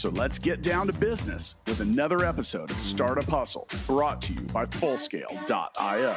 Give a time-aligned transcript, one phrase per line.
[0.00, 4.40] So let's get down to business with another episode of Startup Hustle brought to you
[4.40, 6.16] by Fullscale.io.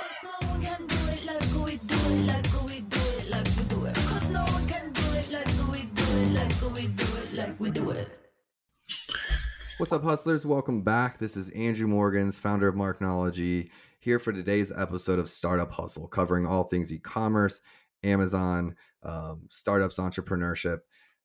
[9.78, 10.46] What's up, hustlers?
[10.46, 11.20] Welcome back.
[11.20, 16.46] This is Andrew Morgans, founder of Marknology, here for today's episode of Startup Hustle, covering
[16.46, 17.60] all things e commerce,
[18.06, 20.80] Amazon, um, startups, entrepreneurship.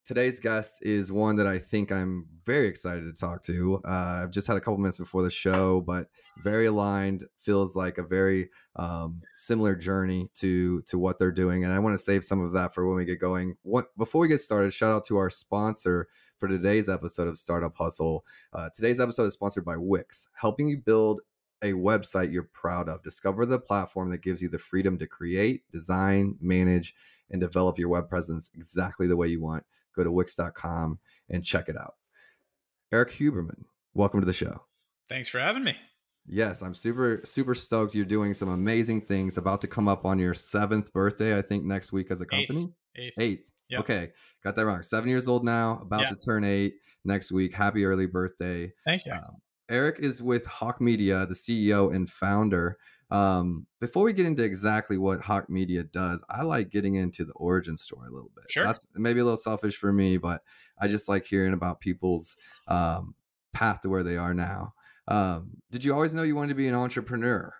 [0.08, 3.78] Today's guest is one that I think I'm very excited to talk to.
[3.84, 6.08] Uh, I've just had a couple minutes before the show, but
[6.42, 7.26] very aligned.
[7.42, 11.92] Feels like a very um, similar journey to to what they're doing, and I want
[11.92, 13.58] to save some of that for when we get going.
[13.64, 17.76] What before we get started, shout out to our sponsor for today's episode of Startup
[17.76, 18.24] Hustle.
[18.54, 21.20] Uh, today's episode is sponsored by Wix, helping you build
[21.60, 23.02] a website you're proud of.
[23.02, 26.94] Discover the platform that gives you the freedom to create, design, manage,
[27.30, 29.64] and develop your web presence exactly the way you want
[29.98, 30.98] go to wix.com
[31.30, 31.94] and check it out.
[32.92, 34.62] Erik Huberman, welcome to the show.
[35.08, 35.76] Thanks for having me.
[36.26, 37.94] Yes, I'm super, super stoked.
[37.94, 39.38] You're doing some amazing things.
[39.38, 42.70] About to come up on your seventh birthday, I think, next week as a company.
[42.96, 43.14] Eighth.
[43.18, 43.44] Eighth.
[43.70, 43.80] Yep.
[43.80, 44.10] Okay,
[44.44, 44.82] got that wrong.
[44.82, 46.10] Seven years old now, about yeah.
[46.10, 46.74] to turn eight
[47.04, 47.54] next week.
[47.54, 48.72] Happy early birthday.
[48.86, 49.12] Thank you.
[49.12, 49.36] Um,
[49.70, 52.78] Eric is with Hawke Media, the CEO and founder.
[53.10, 57.32] Um, before we get into exactly what Hawke Media does, I like getting into the
[57.32, 58.44] origin story a little bit.
[58.50, 58.64] Sure.
[58.64, 60.42] That's maybe a little selfish for me, but
[60.78, 63.14] I just like hearing about people's um,
[63.52, 64.74] path to where they are now.
[65.06, 67.54] Um, did you always know you wanted to be an entrepreneur?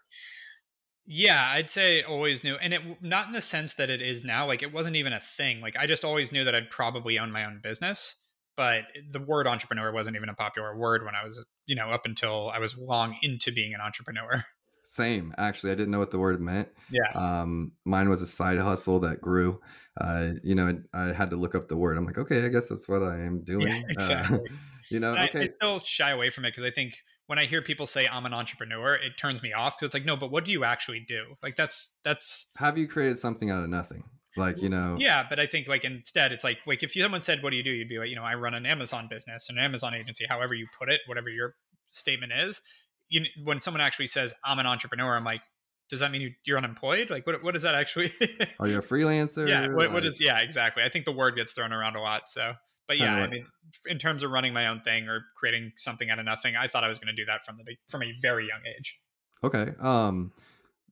[1.07, 4.47] Yeah, I'd say always knew, and it not in the sense that it is now.
[4.47, 5.63] Like it wasn't even a thing.
[5.63, 8.15] Like I just always knew that I'd probably own my own business,
[8.59, 12.05] but the word entrepreneur wasn't even a popular word when I was, you know, up
[12.05, 14.45] until I was long into being an entrepreneur.
[14.91, 15.71] Same, actually.
[15.71, 16.67] I didn't know what the word meant.
[16.91, 17.13] Yeah.
[17.13, 19.61] Um, mine was a side hustle that grew.
[20.01, 21.99] Uh, you know, I, I, had to look up the word.
[21.99, 23.69] I'm like, okay, I guess that's what I am doing.
[23.69, 24.39] Yeah, exactly.
[24.39, 24.55] Uh,
[24.91, 25.43] you know, I, okay.
[25.43, 26.95] I still shy away from it because I think
[27.27, 30.07] when I hear people say I'm an entrepreneur, it turns me off because it's like,
[30.07, 31.23] no, but what do you actually do?
[31.43, 32.47] Like that's that's.
[32.57, 34.05] Have you created something out of nothing?
[34.39, 34.97] Like you know.
[34.99, 37.63] Yeah, but I think like instead, it's like like if someone said, "What do you
[37.63, 40.55] do?" You'd be like, you know, I run an Amazon business, an Amazon agency, however
[40.55, 41.57] you put it, whatever your
[41.91, 42.63] statement is.
[43.09, 45.43] You, when someone actually says I'm an entrepreneur, I'm like,
[45.91, 47.11] does that mean you, are unemployed?
[47.11, 48.13] Like, what, what does that actually?
[48.61, 49.49] Are you a freelancer?
[49.49, 49.69] Yeah.
[49.69, 49.93] What, like...
[49.93, 50.83] what is, yeah, exactly.
[50.83, 52.29] I think the word gets thrown around a lot.
[52.29, 52.53] So,
[52.87, 53.47] but yeah, I mean,
[53.87, 56.85] in terms of running my own thing or creating something out of nothing, I thought
[56.85, 58.99] I was going to do that from the, from a very young age.
[59.45, 59.73] Okay.
[59.81, 60.33] Um,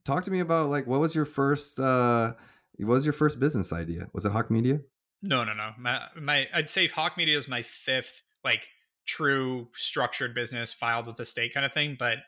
[0.04, 2.32] talk to me about like, what was your first, uh,
[2.78, 4.08] what was your first business idea?
[4.12, 4.80] Was it Hawke Media?
[5.22, 5.70] No, no, no.
[5.78, 8.68] My, my, I'd say Hawke Media is my fifth, like,
[9.06, 11.96] true structured business filed with the state kind of thing.
[11.98, 12.18] But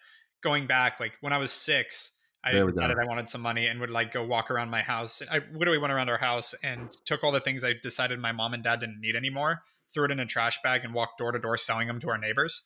[0.42, 2.12] going back, like when I was six,
[2.44, 5.20] I decided I wanted some money and would like go walk around my house.
[5.30, 8.54] I literally went around our house and took all the things I decided my mom
[8.54, 9.62] and dad didn't need anymore,
[9.92, 12.18] threw it in a trash bag, and walked door to door selling them to our
[12.18, 12.64] neighbors.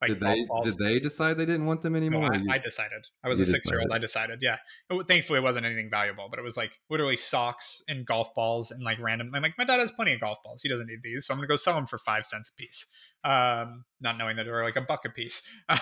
[0.00, 0.64] Like did they balls.
[0.64, 2.30] did they decide they didn't want them anymore?
[2.30, 3.06] No, I, I, decided.
[3.22, 3.90] I was a six year old.
[3.92, 4.38] I decided.
[4.40, 4.56] Yeah.
[4.88, 8.70] It, thankfully, it wasn't anything valuable, but it was like literally socks and golf balls
[8.70, 9.30] and like random.
[9.34, 10.62] I'm like, my dad has plenty of golf balls.
[10.62, 12.86] He doesn't need these, so I'm gonna go sell them for five cents a piece.
[13.24, 15.42] Um, not knowing that they were like a buck a piece.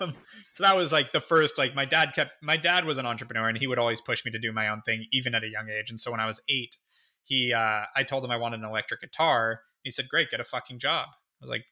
[0.00, 0.14] Um,
[0.54, 1.58] so that was like the first.
[1.58, 2.32] Like my dad kept.
[2.42, 4.80] My dad was an entrepreneur, and he would always push me to do my own
[4.82, 5.90] thing, even at a young age.
[5.90, 6.76] And so when I was eight,
[7.24, 9.60] he, uh, I told him I wanted an electric guitar.
[9.82, 11.64] He said, "Great, get a fucking job." I was like,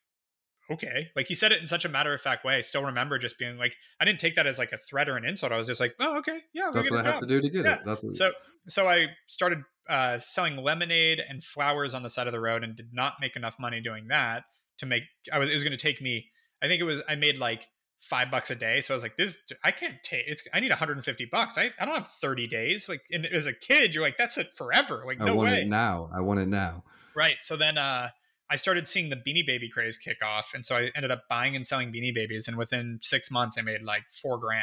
[0.71, 1.09] okay.
[1.15, 2.55] Like he said it in such a matter of fact way.
[2.57, 5.17] I still remember just being like, I didn't take that as like a threat or
[5.17, 5.53] an insult.
[5.53, 6.71] I was just like, oh, okay, yeah.
[6.73, 7.75] That's what I have to do to get yeah.
[7.75, 7.81] it.
[7.85, 8.15] That's what...
[8.15, 8.31] so.
[8.67, 9.59] So I started
[9.91, 13.37] uh, selling lemonade and flowers on the side of the road, and did not make
[13.37, 14.45] enough money doing that
[14.79, 15.03] to make.
[15.33, 15.51] I was.
[15.51, 16.31] It was going to take me.
[16.63, 17.03] I think it was.
[17.09, 17.67] I made like
[18.01, 18.81] five bucks a day.
[18.81, 19.37] So I was like, this.
[19.63, 20.25] I can't take.
[20.27, 20.43] It's.
[20.53, 21.59] I need 150 bucks.
[21.59, 21.71] I.
[21.79, 22.89] I don't have 30 days.
[22.89, 25.05] Like, and as a kid, you're like, that's it forever.
[25.07, 25.61] Like, no I want way.
[25.63, 26.09] it now.
[26.15, 26.85] I want it now.
[27.15, 27.37] Right.
[27.41, 27.77] So then.
[27.79, 28.09] uh
[28.51, 31.57] I started seeing the Beanie Baby craze kick off, and so I ended up buying
[31.57, 34.63] and selling Beanie Babies, and within six months, I made like four grand,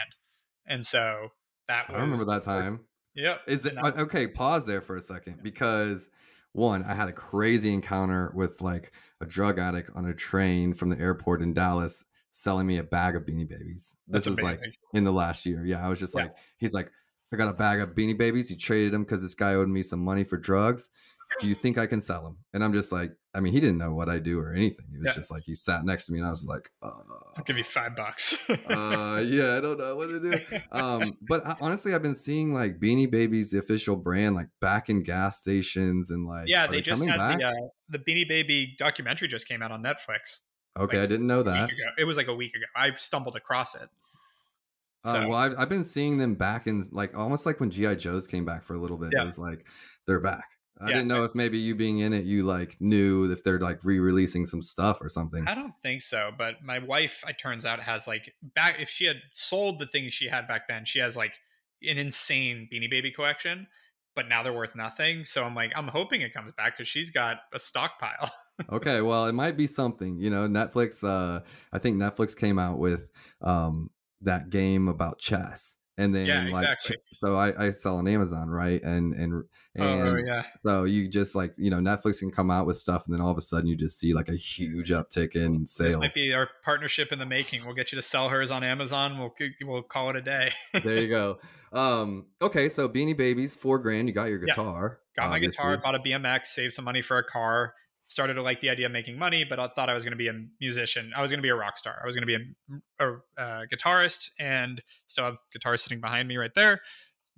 [0.67, 1.29] and so
[1.67, 1.97] that was.
[1.97, 2.81] I remember that time.
[3.15, 3.41] Yep.
[3.47, 4.27] Is it uh, okay?
[4.27, 6.09] Pause there for a second because
[6.53, 10.89] one, I had a crazy encounter with like a drug addict on a train from
[10.89, 13.97] the airport in Dallas selling me a bag of Beanie Babies.
[14.07, 14.59] This That's was amazing.
[14.67, 15.65] like in the last year.
[15.65, 16.23] Yeah, I was just Yeah.
[16.23, 16.89] like, he's like,
[17.33, 18.49] I got a bag of Beanie Babies.
[18.49, 20.89] He traded them because this guy owed me some money for drugs.
[21.39, 22.37] Do you think I can sell them?
[22.53, 24.85] And I'm just like, I mean, he didn't know what I do or anything.
[24.91, 25.13] He was Yeah.
[25.13, 26.91] just like, he sat next to me and I was like, uh,
[27.37, 28.37] I'll give you five bucks.
[28.49, 30.37] uh, yeah, I don't know what to do.
[30.71, 34.89] Um, but I, honestly, I've been seeing like Beanie Babies, the official brand, like back
[34.89, 37.53] in gas stations and like, yeah, are they just had the uh,
[37.89, 40.41] the Beanie Baby documentary just came out on Netflix.
[40.77, 41.69] okay, like, I didn't know that.
[41.97, 42.65] It was like a week ago.
[42.75, 43.89] I stumbled across it.
[45.03, 48.27] Uh, well, I've, I've been seeing them back in like almost like when GI Joes
[48.27, 49.09] came back for a little bit.
[49.13, 49.23] Yeah.
[49.23, 49.65] It was like
[50.05, 50.45] they're back.
[50.79, 53.59] I Yeah, didn't know if maybe you being in it, you like knew if they're
[53.59, 55.47] like re-releasing some stuff or something.
[55.47, 58.79] I don't think so, but my wife, it turns out, has like back.
[58.79, 61.39] If she had sold the things she had back then, she has like
[61.81, 63.67] an insane Beanie Baby collection.
[64.15, 65.23] But now they're worth nothing.
[65.25, 68.29] So I'm like, I'm hoping it comes back because she's got a stockpile.
[68.71, 70.19] okay, well, it might be something.
[70.19, 71.03] You know, Netflix.
[71.03, 73.09] Uh, I think Netflix came out with
[73.41, 73.91] um
[74.21, 76.97] that game about chess, and then Yeah, like exactly.
[77.23, 78.81] so I, I sell on Amazon, right?
[78.81, 79.43] And and
[79.75, 83.05] and oh yeah, so you just like you know Netflix can come out with stuff,
[83.05, 85.73] and then all of a sudden you just see like a huge uptick in this
[85.73, 85.95] sales.
[85.97, 87.63] might be our partnership in the making.
[87.65, 89.17] We'll get you to sell hers on Amazon.
[89.19, 89.33] We'll
[89.63, 90.51] we'll call it a day.
[90.83, 91.39] there you go.
[91.73, 94.07] Um, okay, so Beanie Babies, four grand.
[94.09, 94.53] You got your Yeah.
[94.53, 94.99] guitar.
[95.15, 97.73] got my guitar, bought a BMX, saved some money for a car.
[98.11, 100.17] Started to like the idea of making money, but I thought I was going to
[100.17, 101.13] be a musician.
[101.15, 101.97] I was going to be a rock star.
[102.03, 102.53] I was going to be
[102.99, 106.81] a, a, uh guitarist, and still have guitar sitting behind me right there.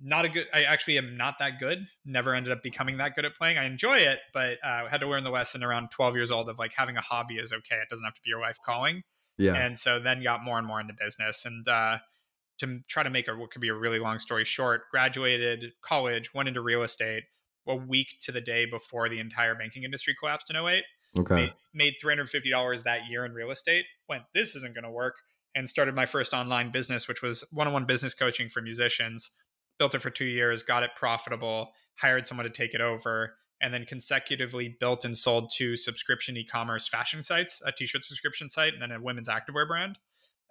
[0.00, 0.46] Not a good.
[0.52, 1.78] I actually am not that good.
[2.04, 3.56] Never ended up becoming that good at playing.
[3.58, 6.58] I enjoy it, but uh, had to learn the lesson around 12 years old of
[6.58, 7.76] like having a hobby is okay.
[7.76, 9.02] It doesn't have to be your life calling
[9.38, 9.54] Yeah.
[9.54, 11.98] and so then got more and more into business and uh,
[12.58, 16.34] to try to make a what could be a really long story short graduated college
[16.34, 17.22] went into real estate
[17.66, 20.84] a week to the day before the entire banking industry collapsed in 08
[21.18, 21.34] okay.
[21.34, 25.16] made, made $350 that year in real estate went this isn't going to work
[25.54, 29.30] and started my first online business which was one-on-one business coaching for musicians
[29.78, 33.72] built it for two years got it profitable hired someone to take it over and
[33.72, 38.82] then consecutively built and sold two subscription e-commerce fashion sites a t-shirt subscription site and
[38.82, 39.98] then a women's activewear brand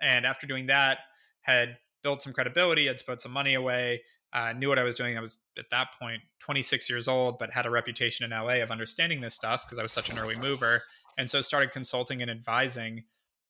[0.02, 1.00] and after doing that
[1.42, 4.02] had built some credibility had put some money away
[4.34, 7.52] uh, knew what i was doing i was at that point 26 years old but
[7.52, 10.36] had a reputation in la of understanding this stuff because i was such an early
[10.36, 10.82] mover
[11.18, 13.04] and so started consulting and advising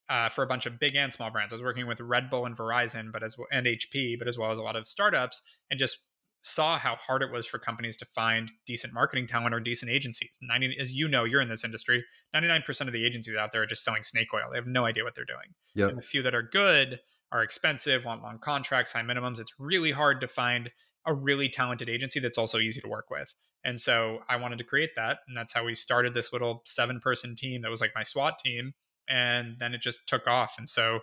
[0.09, 1.53] uh, for a bunch of big and small brands.
[1.53, 4.37] I was working with Red Bull and Verizon, but as well, and HP, but as
[4.37, 5.41] well as a lot of startups,
[5.71, 5.99] and just
[6.41, 10.37] saw how hard it was for companies to find decent marketing talent or decent agencies.
[10.41, 12.03] 90, as you know, you're in this industry.
[12.35, 14.49] 99% of the agencies out there are just selling snake oil.
[14.51, 15.55] They have no idea what they're doing.
[15.75, 15.89] Yep.
[15.89, 16.99] And the few that are good
[17.33, 19.39] are expensive, want long contracts, high minimums.
[19.39, 20.69] It's really hard to find
[21.05, 23.33] a really talented agency that's also easy to work with.
[23.65, 25.17] And so I wanted to create that.
[25.27, 28.39] And that's how we started this little seven person team that was like my SWAT
[28.39, 28.73] team.
[29.09, 30.55] And then it just took off.
[30.57, 30.99] And so,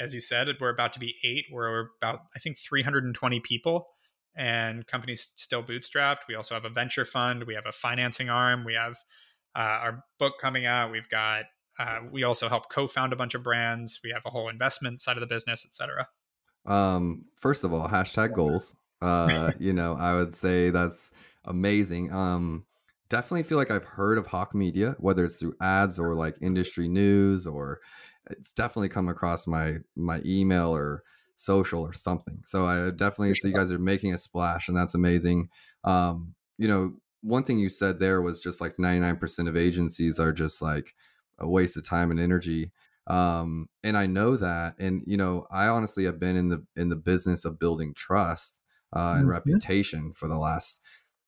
[0.00, 1.44] as you said, we're about to be eight.
[1.52, 3.88] We're about, I think, 320 people
[4.36, 6.26] and companies still bootstrapped.
[6.28, 7.44] We also have a venture fund.
[7.44, 8.64] We have a financing arm.
[8.64, 8.96] We have
[9.56, 10.90] uh, our book coming out.
[10.90, 11.44] We've got,
[11.78, 14.00] uh, we also help co found a bunch of brands.
[14.02, 16.08] We have a whole investment side of the business, etc.
[16.66, 18.76] Um, first of all, hashtag goals.
[19.02, 21.10] Uh, you know, I would say that's
[21.44, 22.12] amazing.
[22.12, 22.64] Um,
[23.08, 26.88] definitely feel like I've heard of Hawke Media, whether it's through ads or like industry
[26.88, 27.80] news, or
[28.30, 31.02] it's definitely come across my my email or
[31.36, 32.40] social or something.
[32.46, 35.48] So I definitely so you guys are making a splash, and that's amazing.
[35.82, 40.32] Um, you know, one thing you said there was just like 99% of agencies are
[40.32, 40.94] just like
[41.38, 42.70] a waste of time and energy
[43.06, 46.88] um and i know that and you know i honestly have been in the in
[46.88, 48.58] the business of building trust
[48.94, 49.28] uh and Mhm.
[49.28, 50.80] reputation for the last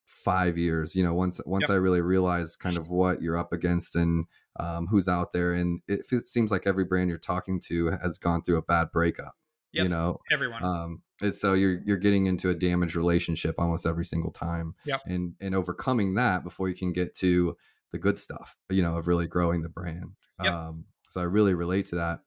[0.04, 1.70] five years you know once once Yep.
[1.70, 4.24] i really realized kind of what you're up against and
[4.58, 8.18] um who's out there and it, fe- seems like every brand you're talking to has
[8.18, 9.36] gone through a bad breakup
[9.72, 10.62] you know Everyone.
[10.62, 15.02] um it's so you're you're getting into a damaged relationship almost every single time Yep.
[15.04, 17.56] and and overcoming that before you can get to
[17.96, 20.12] the good stuff you know of really growing the brand
[20.42, 20.52] Yep.
[20.52, 22.20] um so i really relate to that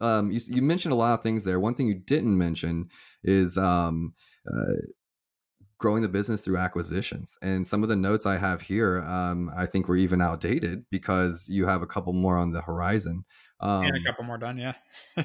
[0.00, 2.88] um you, you mentioned a lot of things there one thing you didn't mention
[3.24, 4.14] is um
[4.52, 4.74] uh,
[5.78, 9.66] growing the business through acquisitions and some of the notes i have here um i
[9.66, 13.24] think were even outdated because you have a couple more on the horizon
[13.60, 14.56] um and a couple more done.
[14.58, 14.72] Yeah.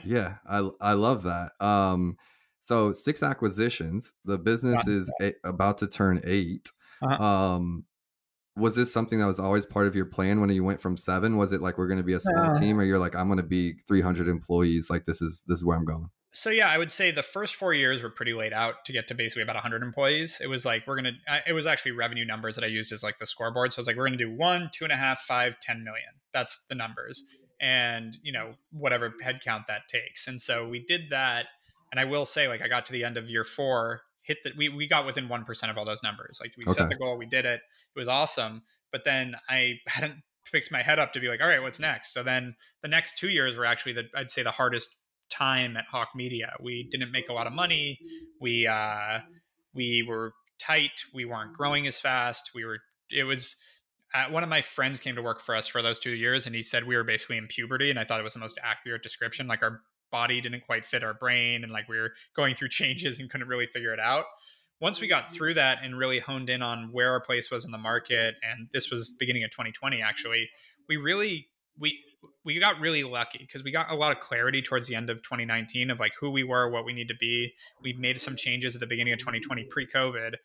[0.04, 2.18] yeah i i love that um
[2.60, 6.72] so six acquisitions the business is a, about to turn 8
[7.02, 7.24] Uh-huh.
[7.24, 7.86] um
[8.56, 11.38] was this something that was always part of your plan when you went from seven
[11.38, 12.60] was it like we're going to be a small Uh.
[12.60, 15.66] team or you're like i'm going to be 300 employees like this is this is
[15.66, 18.54] where i'm going So yeah, I would say the first four years were pretty laid
[18.54, 20.40] out to get to basically about 100 employees.
[20.42, 21.12] It was like we're gonna.
[21.46, 23.74] It was actually revenue numbers that I used as like the scoreboard.
[23.74, 26.08] So I was like, we're gonna do one, two and a half, five, ten million.
[26.34, 27.22] That's the numbers,
[27.60, 30.26] and you know whatever headcount that takes.
[30.30, 31.48] And so we did that.
[31.92, 34.00] And I will say, like, I got to the end of year four,
[34.32, 36.40] hit that we we got within one percent of all those numbers.
[36.42, 37.62] Like we set the goal, we did it.
[37.96, 38.64] It was awesome.
[38.92, 40.22] but then I hadn't
[40.52, 42.14] picked my head up to be like, all right, what's next?
[42.14, 44.90] So then the next two years were actually the I'd say the hardest
[45.30, 46.54] time at Hawke Media.
[46.62, 48.00] We didn't make a lot of money.
[48.40, 49.20] We uh,
[49.74, 51.04] we were tight.
[51.14, 52.52] We weren't growing as fast.
[52.56, 52.80] We were.
[53.10, 53.56] It was.
[54.14, 56.54] Uh, one of my friends came to work for us for those two years, and
[56.54, 59.04] he said we were basically in puberty, and I thought it was the most accurate
[59.04, 59.48] description.
[59.48, 63.20] Like our body didn't quite fit our brain, and like we were going through changes
[63.20, 64.26] and couldn't really figure it out.
[64.80, 65.36] Once we got mm-hmm.
[65.36, 68.68] through that and really honed in on where our place was in the market and
[68.74, 70.50] this was beginning of 2020 actually
[70.90, 71.48] we really
[71.80, 72.04] we
[72.44, 75.18] we got really lucky because we got a lot of clarity towards the end of
[75.24, 77.54] 2019 of like who we were what we need to be.
[77.82, 80.36] We made some changes at the beginning of 2020 pre-covid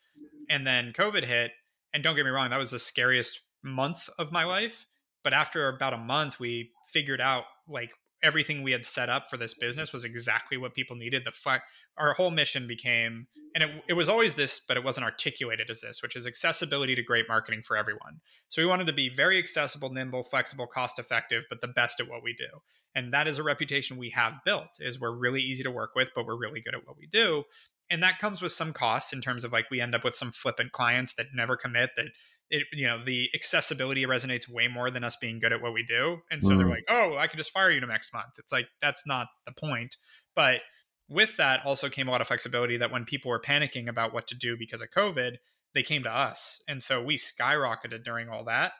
[0.49, 1.51] and then covid hit
[1.93, 4.87] and don't get me wrong that was the scariest month of my life
[5.25, 7.91] but after about a month we figured out like
[8.27, 11.23] everything we had set up for this business was exactly what people needed.
[11.25, 11.63] The fl-
[11.97, 15.81] our whole mission became, and it, it was always this, but it wasn't articulated as
[15.81, 18.21] this, which is accessibility to great marketing for everyone.
[18.49, 22.09] So we wanted to be very accessible, nimble, flexible, cost effective, but the best at
[22.09, 22.49] what we do.
[22.97, 26.11] And that is a reputation we have built is we're really easy to work with,
[26.15, 27.45] but we're really good at what we do.
[27.91, 30.33] And that comes with some costs in terms of like we end up with some
[30.33, 32.07] flippant clients that never commit that
[32.51, 35.83] it you know the accessibility resonates way more than us being good at what we
[35.83, 36.19] do.
[36.31, 36.59] And so mm.
[36.59, 38.39] they're like oh i could just fire you to next month.
[38.39, 39.97] It's like that's not the point.
[40.35, 40.61] But
[41.09, 44.27] with that also came a lot of flexibility that when people were panicking about what
[44.29, 45.37] to do because of covid
[45.75, 46.63] they came to us.
[46.67, 48.73] And so we skyrocketed during all that.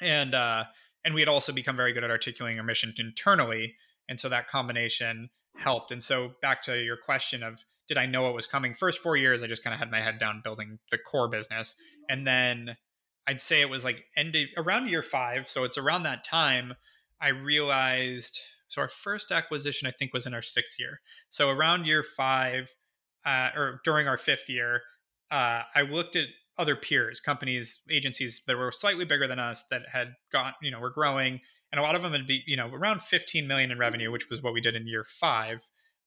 [0.00, 0.64] And uh
[1.04, 3.76] and we had also become very good at articulating our mission internally.
[4.08, 5.92] And so that combination helped.
[5.92, 8.74] And so back to your question of did I know what was coming?
[8.74, 11.74] First four years, I just kind of had my head down building the core business.
[12.08, 12.76] And then
[13.26, 15.48] I'd say it was like ended around year five.
[15.48, 16.74] So it's around that time
[17.20, 18.38] I realized.
[18.68, 21.00] So our first acquisition, I think, was in our sixth year.
[21.30, 22.74] So around year five,
[23.24, 24.82] uh, or during our fifth year,
[25.30, 26.26] uh, I looked at
[26.58, 30.80] other peers, companies, agencies that were slightly bigger than us that had gone, you know,
[30.80, 31.40] were growing,
[31.72, 34.30] and a lot of them would be, you know, around 15 million in revenue, which
[34.30, 35.60] was what we did in year five,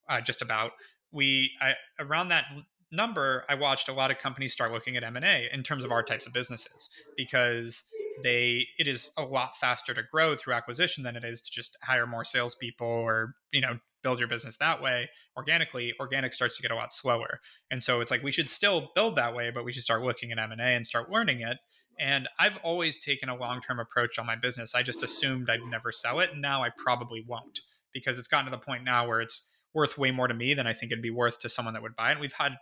[0.09, 0.71] uh, just about
[1.11, 2.45] we I, around that
[2.91, 6.01] number i watched a lot of companies start looking at m&a in terms of our
[6.01, 7.83] types of businesses because
[8.23, 11.77] they it is a lot faster to grow through acquisition than it is to just
[11.83, 15.09] hire more salespeople or you know build your business that way.
[15.35, 17.41] Organically organic starts to get a lot slower.
[17.69, 20.31] And so it's like we should still build that way but we should start looking
[20.31, 21.57] at m&a and start learning it.
[21.99, 24.75] And i've always taken a long-term approach on my business.
[24.75, 27.59] I just assumed i'd never sell it and now i probably won't
[27.93, 30.67] because it's gotten to the point now where it's worth way more to me than
[30.67, 32.19] I think it'd be worth to someone that would buy it.
[32.19, 32.53] We've had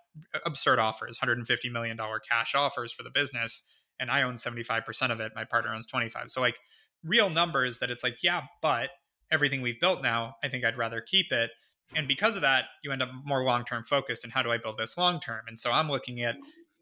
[0.45, 1.97] absurd offers, $150 million
[2.29, 3.63] cash offers for the business.
[3.99, 5.31] And I own 75% of it.
[5.35, 6.29] My partner owns 25.
[6.29, 6.59] So like
[7.03, 8.89] real numbers that it's like, yeah, but
[9.31, 11.49] everything we've built now, I think I'd rather keep it.
[11.95, 14.77] And because of that, you end up more long-term focused and how do I build
[14.77, 15.41] this long-term?
[15.47, 16.35] And so I'm looking at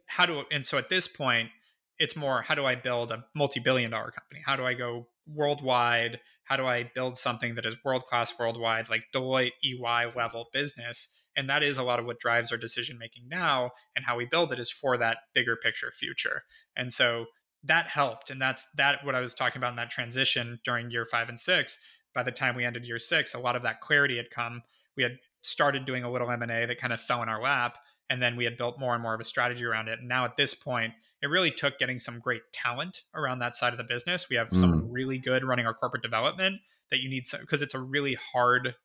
[0.08, 1.50] how do, and so at this point,
[1.99, 4.41] it's more how do I build a multi-billion dollar company?
[4.45, 6.19] How do I go worldwide?
[6.43, 11.07] How do I build something that is world class worldwide, like Deloitte EY level business?
[11.35, 13.71] And that is a lot of what drives our decision making now.
[13.95, 16.43] And how we build it is for that bigger picture future.
[16.75, 17.25] And so
[17.63, 18.29] that helped.
[18.29, 21.39] And that's that what I was talking about in that transition during year five and
[21.39, 21.77] six.
[22.13, 24.61] By the time we ended year six, a lot of that clarity had come.
[24.95, 27.77] We had started doing a little M&A that kind of fell in our lap
[28.09, 30.00] and then we had built more and more of a strategy around it.
[30.00, 33.74] And now at this point it really took getting some great talent around that side
[33.74, 34.27] of the business.
[34.29, 34.59] We have mm.
[34.59, 36.57] someone really good running our corporate development
[36.91, 38.75] that you need because it's a really hard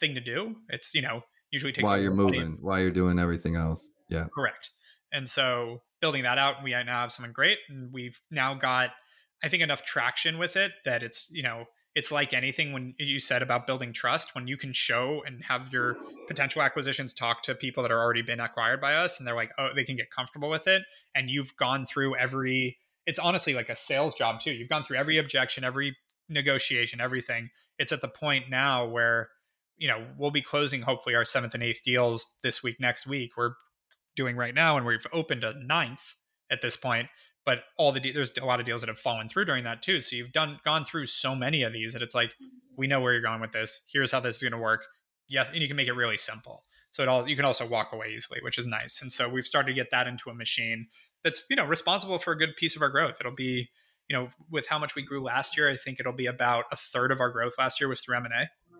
[0.00, 0.56] thing to do.
[0.68, 2.56] It's you know usually takes while you're moving money.
[2.60, 3.88] while you're doing everything else.
[4.08, 4.26] Yeah.
[4.34, 4.70] Correct.
[5.12, 8.90] And so building that out we now have someone great and we've now got
[9.42, 11.64] i think enough traction with it that it's you know
[11.98, 15.72] it's like anything when you said about building trust when you can show and have
[15.72, 15.96] your
[16.28, 19.50] potential acquisitions talk to people that are already been acquired by us and they're like
[19.58, 20.82] oh they can get comfortable with it.
[21.16, 24.52] And you've gone through every it's honestly like a sales job too.
[24.52, 25.96] You've gone through every objection every
[26.28, 27.50] negotiation everything.
[27.80, 29.30] It's at the point now where
[29.76, 33.32] you know we'll be closing hopefully our seventh and eighth deals this week next week.
[33.36, 33.54] We're
[34.14, 36.14] doing right now and we've opened a ninth
[36.48, 37.08] at this point
[37.48, 39.80] but all the de- there's a lot of deals that have fallen through during that
[39.80, 40.02] too.
[40.02, 42.34] So you've done gone through so many of these that it's like
[42.76, 43.80] we know where you're going with this.
[43.90, 44.84] Here's how this is going to work.
[45.30, 46.62] Yes, and you can make it really simple.
[46.90, 49.00] So it all you can also walk away easily, which is nice.
[49.00, 50.88] And so we've started to get that into a machine
[51.24, 53.16] that's you know responsible for a good piece of our growth.
[53.18, 53.70] It'll be
[54.10, 56.76] you know with how much we grew last year, I think it'll be about a
[56.76, 58.77] third of our growth last year was through M and A.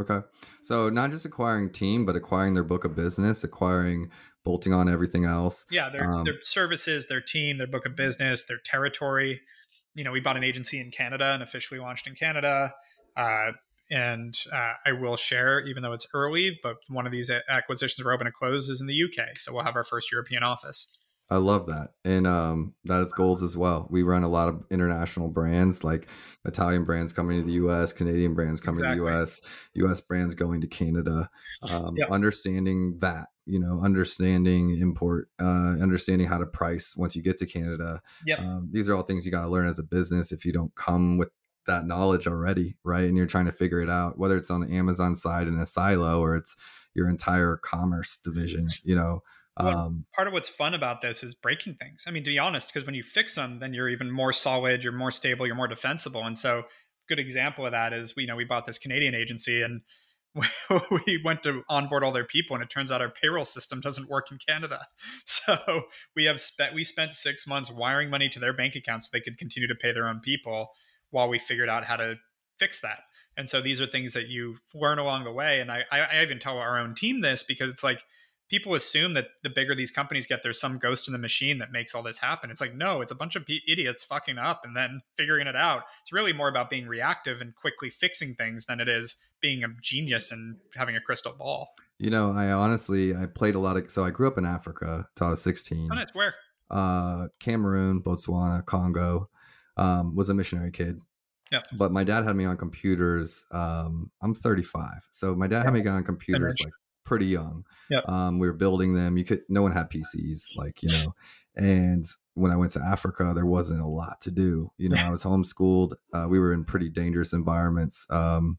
[0.00, 0.20] Okay.
[0.62, 4.10] So not just acquiring team, but acquiring their book of business, acquiring
[4.44, 5.64] bolting on everything else.
[5.70, 9.40] Yeah, their um, their services, their team, their book of business, their territory.
[9.94, 12.74] You know, we bought an agency in Canada and officially launched in Canada.
[13.16, 13.52] Uh,
[13.90, 18.12] and uh, I will share, even though it's early, but one of these acquisitions we're
[18.12, 19.38] open to close is in the UK.
[19.38, 20.88] So we'll have our first European office.
[21.30, 21.90] I love that.
[22.04, 23.86] And um, that is goals as well.
[23.90, 26.06] We run a lot of international brands like
[26.44, 28.98] Italian brands coming to the US, Canadian brands coming exactly.
[28.98, 29.40] to the US,
[29.74, 31.30] US brands going to Canada.
[31.62, 32.10] Um, yep.
[32.10, 37.46] Understanding that, you know, understanding import, uh, understanding how to price once you get to
[37.46, 38.02] Canada.
[38.26, 38.38] Yep.
[38.40, 40.74] Um, these are all things you got to learn as a business if you don't
[40.74, 41.30] come with
[41.66, 43.04] that knowledge already, right?
[43.04, 45.64] And you're trying to figure it out, whether it's on the Amazon side in a
[45.64, 46.54] silo or it's
[46.92, 49.22] your entire commerce division, you know
[49.56, 52.04] um, part of what's fun about this is breaking things.
[52.06, 54.82] I mean, to be honest, because when you fix them, then you're even more solid,
[54.82, 56.24] you're more stable, you're more defensible.
[56.24, 56.64] And so,
[57.08, 59.82] good example of that is, you know, we bought this Canadian agency and
[61.06, 64.08] we went to onboard all their people, and it turns out our payroll system doesn't
[64.08, 64.80] work in Canada.
[65.24, 65.84] So
[66.16, 69.20] we have spent we spent six months wiring money to their bank account so they
[69.20, 70.70] could continue to pay their own people
[71.10, 72.14] while we figured out how to
[72.58, 73.00] fix that.
[73.36, 75.60] And so these are things that you learn along the way.
[75.60, 78.02] And I, I even tell our own team this because it's like
[78.54, 81.72] people assume that the bigger these companies get, there's some ghost in the machine that
[81.72, 82.52] makes all this happen.
[82.52, 85.82] It's like, no, it's a bunch of idiots fucking up and then figuring it out.
[86.02, 89.68] It's really more about being reactive and quickly fixing things than it is being a
[89.82, 91.70] genius and having a crystal ball.
[91.98, 95.08] You know, I honestly, I played a lot of, so I grew up in Africa
[95.16, 95.88] until I was 16.
[95.90, 96.06] Oh, nice.
[96.12, 96.34] Where?
[96.70, 99.28] Uh, Cameroon, Botswana, Congo.
[99.76, 101.00] Um, was a missionary kid.
[101.50, 101.62] Yeah.
[101.76, 103.44] But my dad had me on computers.
[103.50, 104.92] Um, I'm 35.
[105.10, 106.72] So my dad had me on computers like
[107.04, 107.64] pretty young.
[107.90, 108.00] Yeah.
[108.06, 109.16] Um, we were building them.
[109.16, 111.14] You could no one had PCs, like you know.
[111.56, 114.70] And when I went to Africa, there wasn't a lot to do.
[114.76, 115.94] You know, I was homeschooled.
[116.12, 118.06] Uh, we were in pretty dangerous environments.
[118.10, 118.58] Um,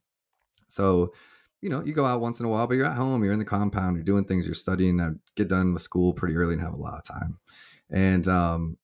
[0.67, 1.13] so,
[1.61, 3.23] you know, you go out once in a while, but you're at home.
[3.23, 3.97] You're in the compound.
[3.97, 4.45] You're doing things.
[4.45, 5.01] You're studying.
[5.01, 7.37] I get done with school pretty early and have a lot of time.
[7.89, 8.77] And um,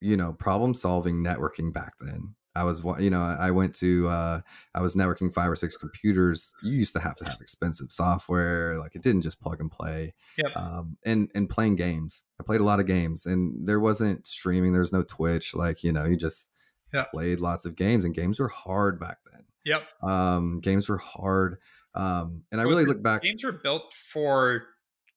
[0.00, 4.40] you know, problem solving, networking back then I was, you know, I went to, uh,
[4.74, 6.52] I was networking five or six computers.
[6.62, 8.78] You used to have to have expensive software.
[8.78, 10.14] Like it didn't just plug and play.
[10.38, 10.56] Yep.
[10.56, 12.24] Um, and, and playing games.
[12.40, 14.72] I played a lot of games and there wasn't streaming.
[14.72, 15.54] There was no Twitch.
[15.54, 16.48] Like, you know, you just
[16.92, 17.10] yep.
[17.12, 19.42] played lots of games and games were hard back then.
[19.64, 19.82] Yep.
[20.02, 21.58] Um, games were hard.
[21.94, 23.22] Um, and I really look back.
[23.22, 24.64] Games were built for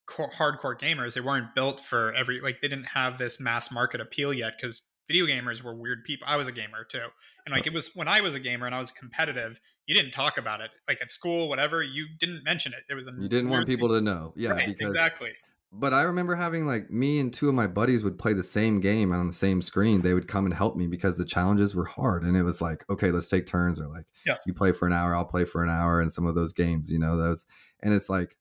[0.10, 1.14] hardcore gamers.
[1.14, 4.82] They weren't built for every, like they didn't have this mass market appeal yet because
[5.10, 6.26] video gamers were weird people.
[6.30, 7.08] I was a gamer too.
[7.46, 10.12] And like it was when I was a gamer and I was competitive, you didn't
[10.12, 10.70] talk about it.
[10.88, 12.80] Like at school, whatever, you didn't mention it.
[12.90, 13.98] It was a You didn't want people thing.
[13.98, 14.34] to know.
[14.38, 15.32] Yeah, right, because, exactly.
[15.72, 18.80] But I remember having like me and two of my buddies would play the same
[18.80, 20.02] game on the same screen.
[20.02, 22.24] They would come and help me because the challenges were hard.
[22.24, 24.38] And it was like, okay, let's take turns or like yeah.
[24.46, 26.92] you play for an hour, I'll play for an hour and some of those games,
[26.92, 27.46] you know, those
[27.82, 28.36] and it's like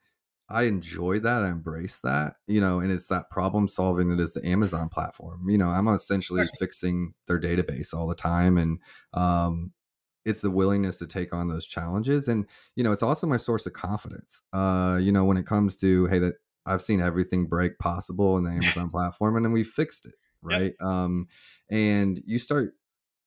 [0.51, 1.43] I enjoy that.
[1.43, 5.49] I embrace that, you know, and it's that problem solving that is the Amazon platform.
[5.49, 6.51] You know, I'm essentially right.
[6.59, 8.57] fixing their database all the time.
[8.57, 8.79] And
[9.13, 9.73] um,
[10.25, 12.29] it's the willingness to take on those challenges.
[12.29, 14.43] And, you know, it's also my source of confidence.
[14.53, 16.35] Uh, you know, when it comes to, hey, that
[16.65, 20.15] I've seen everything break possible in the Amazon platform and then we fixed it.
[20.41, 20.75] Right.
[20.81, 20.89] Yep.
[20.89, 21.27] Um,
[21.71, 22.75] and you start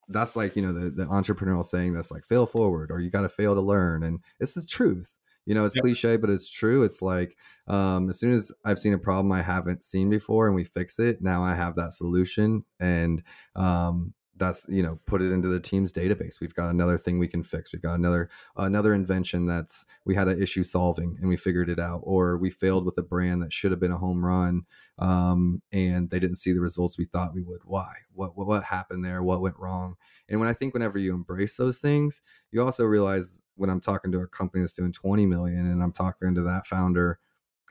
[0.07, 3.21] that's like you know the, the entrepreneurial saying that's like fail forward or you got
[3.21, 5.83] to fail to learn and it's the truth you know it's yep.
[5.83, 7.35] cliche but it's true it's like
[7.67, 10.99] um, as soon as i've seen a problem i haven't seen before and we fix
[10.99, 13.23] it now i have that solution and
[13.55, 16.41] um, that's you know put it into the team's database.
[16.41, 20.27] We've got another thing we can fix we've got another another invention that's we had
[20.27, 23.53] an issue solving and we figured it out or we failed with a brand that
[23.53, 24.63] should have been a home run
[24.97, 27.61] um, and they didn't see the results we thought we would.
[27.65, 27.93] Why?
[28.13, 29.21] What, what what happened there?
[29.21, 29.95] What went wrong?
[30.27, 34.11] And when i think whenever you embrace those things you also realize when I'm talking
[34.11, 37.19] to a company that's doing 20 million and I'm talking to that founder,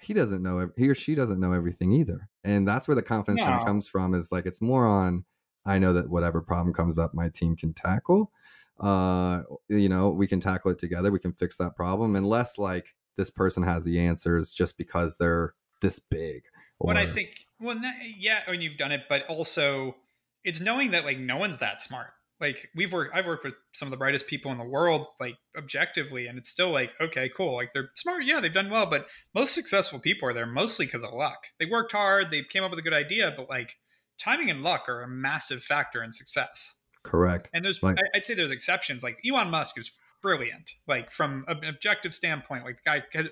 [0.01, 2.29] he doesn't know he or she doesn't know everything either.
[2.45, 3.47] And that's where the confidence no.
[3.47, 5.25] kind of comes from is like it's more on
[5.67, 8.31] I know that whatever problem comes up my team can tackle.
[8.79, 12.57] Uh you know, we can tackle it together, we can fix that problem and less
[12.57, 16.45] like this person has the answers just because they're this big.
[16.79, 16.87] Or...
[16.87, 17.77] What I think well
[18.17, 19.97] yeah, and you've done it, but also
[20.45, 23.87] it's knowing that like no one's that smart like we've worked i've worked with some
[23.87, 27.55] of the brightest people in the world like objectively and it's still like okay cool
[27.55, 31.05] like they're smart yeah they've done well but most successful people are there mostly because
[31.05, 31.47] of luck.
[31.59, 33.77] They worked hard they came up with a good idea but like
[34.19, 36.77] timing and luck are a massive factor in success.
[37.03, 37.49] Correct.
[37.55, 41.65] And there's like, i'd say there's exceptions like elon musk is brilliant like from an
[41.65, 43.29] objective standpoint like the guy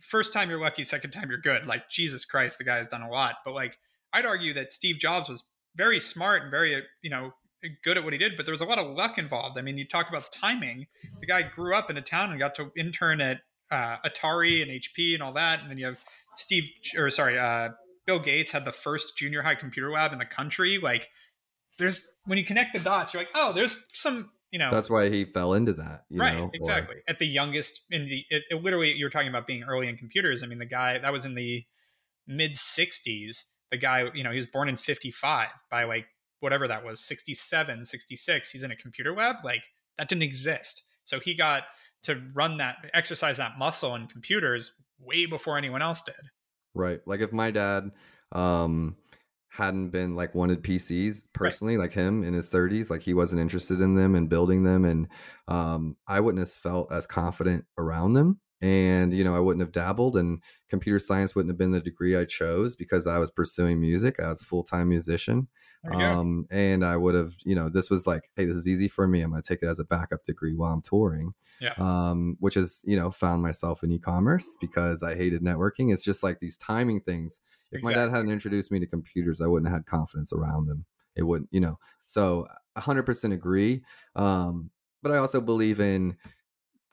[0.00, 3.02] first time you're lucky second time you're good like jesus christ the guy has done
[3.02, 3.76] a lot but like
[4.12, 5.42] i'd argue that steve jobs was
[5.74, 7.32] very smart and very uh, you know
[7.82, 9.58] good at what he did, but there was a lot of luck involved.
[9.58, 10.86] I mean, you talk about the timing.
[11.20, 14.70] The guy grew up in a town and got to intern at uh, Atari and
[14.70, 15.98] HP and all that, and then you have
[16.36, 16.64] Steve
[16.96, 17.70] or sorry, uh,
[18.06, 20.78] Bill Gates had the first junior high computer lab in the country.
[20.82, 21.08] Like,
[21.78, 24.30] there's when you connect the dots, you're like, oh, there's some.
[24.50, 26.04] You know, that's why he fell into that.
[26.10, 26.96] right, know, exactly.
[26.96, 27.02] Or...
[27.08, 29.96] At the youngest, in the it, it literally, you were talking about being early in
[29.96, 30.42] computers.
[30.42, 31.64] I mean, the guy that was in the
[32.26, 36.06] mid '60s the guy, you know, he was born in 55 by like
[36.42, 38.50] whatever that was, 67, 66.
[38.50, 39.36] He's in a computer lab.
[39.44, 39.62] Like
[39.98, 40.82] that didn't exist.
[41.04, 41.64] So he got
[42.04, 46.14] to run that, exercise that muscle in computers way before anyone else did.
[46.74, 47.00] Right.
[47.06, 47.90] Like if my dad
[48.32, 48.96] um
[49.48, 51.82] hadn't been like wanted PCs personally, right.
[51.82, 55.08] like him in his 30s, like he wasn't interested in them and building them and
[55.48, 59.72] um I wouldn't have felt as confident around them and you know i wouldn't have
[59.72, 63.80] dabbled and computer science wouldn't have been the degree i chose because i was pursuing
[63.80, 65.48] music i was a full-time musician
[65.90, 69.08] um, and i would have you know this was like hey this is easy for
[69.08, 69.20] me.
[69.20, 71.32] I'm going to take it as a backup degree while i'm touring.
[71.60, 71.74] Yeah.
[71.78, 75.92] um, which is you know found myself in e-commerce because i hated networking.
[75.92, 77.40] It's just like these timing things.
[77.70, 77.94] If exactly.
[77.94, 80.84] my dad hadn't introduced me to computers i wouldn't have had confidence around them.
[81.16, 81.78] It wouldn't you know.
[82.06, 83.82] So 100% agree.
[84.16, 84.70] Um,
[85.02, 86.16] but i also believe in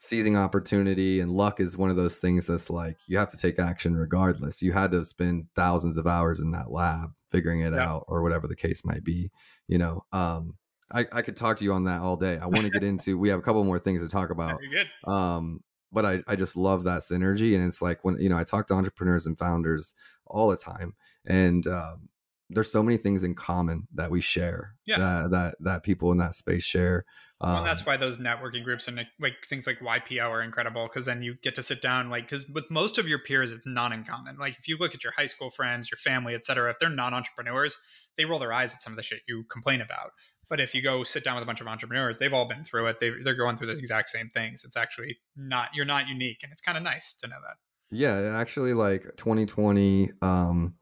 [0.01, 3.59] seizing opportunity and luck is one of those things that's like you have to take
[3.59, 4.61] action regardless.
[4.61, 7.85] You had to spend thousands of hours in that lab figuring it yeah.
[7.85, 9.29] out or whatever the case might be,
[9.67, 10.03] you know.
[10.13, 10.55] Um
[10.91, 12.39] I, I could talk to you on that all day.
[12.41, 14.59] I want to get into we have a couple more things to talk about.
[15.05, 15.59] Um
[15.91, 18.67] but I, I just love that synergy and it's like when you know I talk
[18.67, 19.93] to entrepreneurs and founders
[20.25, 20.93] all the time
[21.25, 22.07] and um
[22.49, 24.97] there's so many things in common that we share yeah.
[24.97, 27.05] that, that that people in that space share
[27.41, 31.05] um, well, that's why those networking groups and like things like YPO are incredible because
[31.05, 33.93] then you get to sit down like because with most of your peers it's not
[33.93, 34.37] in common.
[34.37, 37.13] Like if you look at your high school friends, your family, etc., if they're non
[37.13, 37.77] entrepreneurs,
[38.17, 40.11] they roll their eyes at some of the shit you complain about.
[40.49, 42.87] But if you go sit down with a bunch of entrepreneurs, they've all been through
[42.87, 42.99] it.
[42.99, 44.63] They, they're going through the exact same things.
[44.65, 47.55] It's actually not you're not unique, and it's kind of nice to know that.
[47.95, 50.11] Yeah, actually, like 2020.
[50.21, 50.73] Um,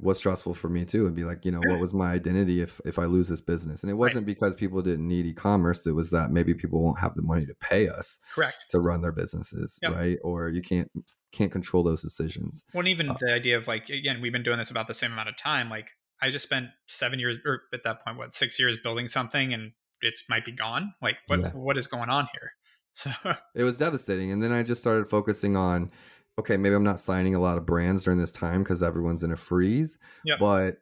[0.00, 2.80] was stressful for me too and be like you know what was my identity if
[2.84, 3.82] if i lose this business?
[3.82, 4.34] And it wasn't right.
[4.34, 7.54] because people didn't need e-commerce it was that maybe people won't have the money to
[7.54, 8.56] pay us correct.
[8.70, 9.94] to run their businesses yep.
[9.94, 10.18] right?
[10.22, 10.90] Or you can't
[11.32, 12.64] can't control those decisions.
[12.74, 15.12] Well even uh, the idea of like again we've been doing this about the same
[15.12, 15.88] amount of time like
[16.22, 19.72] i just spent seven years or at that point what six years building something and
[20.02, 20.94] it's might be gone?
[21.00, 21.50] Like what yeah.
[21.50, 22.52] what is going on here?
[22.92, 23.10] So
[23.54, 25.90] it was devastating and then i just started focusing on
[26.38, 29.32] okay, maybe I'm not signing a lot of brands during this time because everyone's in
[29.32, 29.98] a freeze.
[30.24, 30.38] Yep.
[30.38, 30.76] But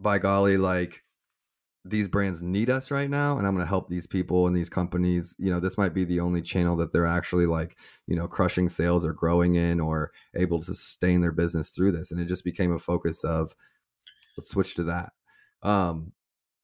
[0.00, 1.02] by golly, like
[1.84, 4.68] these brands need us right now and i'm going to help these people and these
[4.68, 7.76] companies you know this might be the only channel that they're actually like
[8.06, 12.10] you know crushing sales or growing in or able to sustain their business through this
[12.10, 13.54] and it just became a focus of
[14.36, 15.12] let's switch to that
[15.62, 16.12] um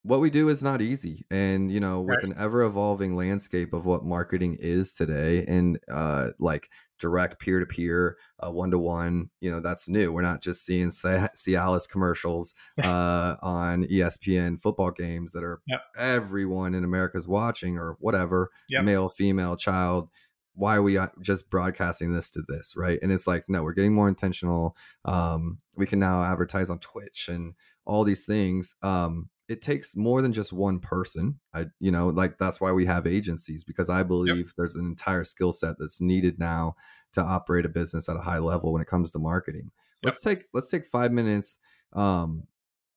[0.03, 2.25] what we do is not easy and you know with right.
[2.25, 7.67] an ever evolving landscape of what marketing is today and uh like direct peer to
[7.67, 9.31] peer, one to one.
[9.41, 10.13] You know, that's new.
[10.13, 15.83] We're not just seeing Cialis commercials uh, on ESPN football games that are yep.
[15.99, 18.85] everyone in America is watching or whatever, yep.
[18.85, 20.09] male, female, child.
[20.55, 22.99] Why are we uh, just broadcasting this to this, right?
[23.03, 24.75] And it's like, no, we're getting more intentional.
[25.05, 27.55] Um, we can now advertise on Twitch and
[27.85, 28.75] all these things.
[28.83, 31.39] Um, it takes more than just one person.
[31.55, 34.47] I, you know, like that's why we have agencies because I believe yep.
[34.57, 36.75] there's an entire skill set that's needed now
[37.13, 39.71] to operate a business at a high level when it comes to marketing.
[40.03, 40.13] Yep.
[40.13, 41.59] Let's take let's take five minutes
[41.93, 42.45] um,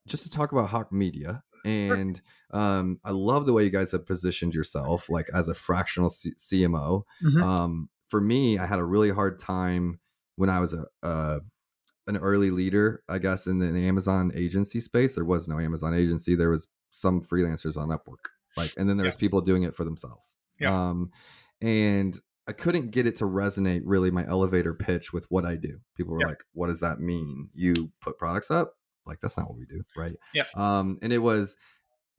[0.08, 1.44] just to talk about Hawke Media.
[1.66, 2.20] And
[2.52, 6.34] um, I love the way you guys have positioned yourself, like as a fractional C-
[6.38, 7.04] CMO.
[7.24, 7.44] Mm-hmm.
[7.44, 10.00] Um, for me, I had a really hard time
[10.38, 11.42] when I was a, a
[12.10, 15.16] an early leader, I guess, in the, in the, Amazon agency space.
[15.16, 16.36] There was no Amazon agency.
[16.36, 19.20] There was some freelancers on Upwork, like, and then there was yeah.
[19.20, 20.36] people doing it for themselves.
[20.60, 20.90] Yeah.
[20.90, 21.12] Um,
[21.62, 25.80] and I couldn't get it to resonate really my elevator pitch with what I do.
[25.96, 26.30] People were yeah.
[26.30, 27.50] like, "What does that mean?
[27.54, 28.74] You put products up?
[29.06, 30.46] Like that's not what we do, right?" Yeah.
[30.56, 31.56] Um, and it was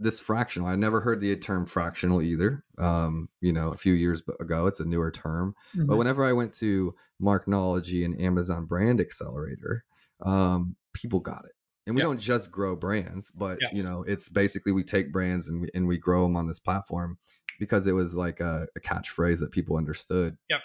[0.01, 0.67] this fractional.
[0.67, 2.65] I never heard the term fractional either.
[2.79, 5.55] Um, you know, a few years ago, it's a newer term.
[5.77, 5.87] Mm-hmm.
[5.87, 6.91] But whenever I went to
[7.23, 9.85] Marknology and Amazon Brand Accelerator,
[10.23, 11.53] um, people got it.
[11.87, 15.63] And we don't just grow brands, but you know, it's basically we take brands and
[15.63, 17.19] we and we grow them on this platform
[17.59, 20.37] because it was like a, a catchphrase that people understood.
[20.51, 20.61] Yep.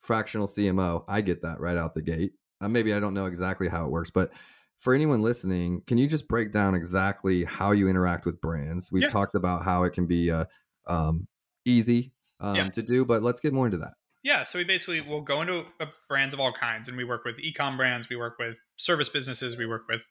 [0.00, 2.32] Fractional CMO, I get that right out the gate.
[2.60, 4.32] Uh, maybe I don't know exactly how it works, but
[4.80, 8.92] for anyone listening, can you just break down exactly how you interact with brands?
[8.92, 9.08] We've yeah.
[9.08, 10.44] talked about how it can be uh,
[10.86, 11.26] um,
[11.64, 12.68] easy um, yeah.
[12.70, 13.94] to do, but let's get more into that.
[14.22, 17.24] Yeah, so we basically will go into uh, brands of all kinds, and we work
[17.24, 20.02] with ecom brands, we work with service businesses, we work with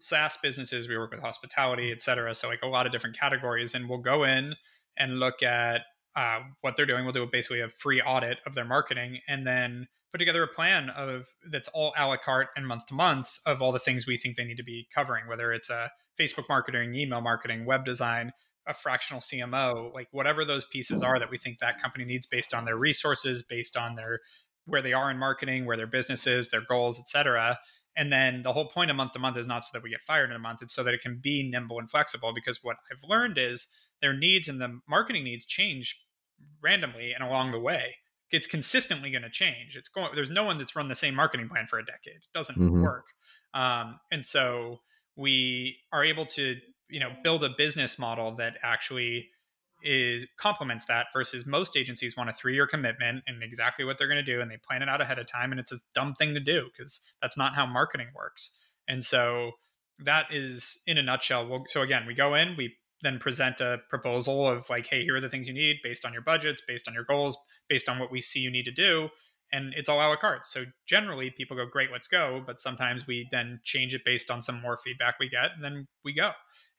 [0.00, 2.34] SaaS businesses, we work with hospitality, et cetera.
[2.34, 4.54] So like a lot of different categories, and we'll go in
[4.96, 5.82] and look at
[6.18, 7.04] uh, what they're doing.
[7.04, 10.90] We'll do basically a free audit of their marketing, and then put together a plan
[10.90, 14.16] of that's all a la carte and month to month of all the things we
[14.16, 18.32] think they need to be covering, whether it's a Facebook marketing, email marketing, web design,
[18.66, 22.52] a fractional CMO, like whatever those pieces are that we think that company needs based
[22.52, 24.18] on their resources, based on their
[24.64, 27.58] where they are in marketing, where their business is, their goals, et cetera.
[27.96, 30.00] And then the whole point of month to month is not so that we get
[30.06, 32.32] fired in a month, it's so that it can be nimble and flexible.
[32.34, 33.68] Because what I've learned is
[34.00, 35.96] their needs and the marketing needs change
[36.62, 37.96] randomly and along the way.
[38.30, 39.74] It's consistently going to change.
[39.74, 40.10] It's going.
[40.14, 42.16] There's no one that's run the same marketing plan for a decade.
[42.16, 42.82] It doesn't mm-hmm.
[42.82, 43.06] work.
[43.54, 44.80] Um, and so
[45.16, 46.56] we are able to,
[46.90, 49.30] you know, build a business model that actually
[49.82, 54.24] is complements that versus most agencies want a three-year commitment and exactly what they're going
[54.24, 56.34] to do and they plan it out ahead of time and it's a dumb thing
[56.34, 58.56] to do because that's not how marketing works
[58.88, 59.52] and so
[60.00, 63.80] that is in a nutshell we'll, so again we go in we then present a
[63.88, 66.88] proposal of like hey here are the things you need based on your budgets based
[66.88, 67.36] on your goals
[67.68, 69.08] based on what we see you need to do
[69.52, 73.06] and it's all a la carte so generally people go great let's go but sometimes
[73.06, 76.30] we then change it based on some more feedback we get and then we go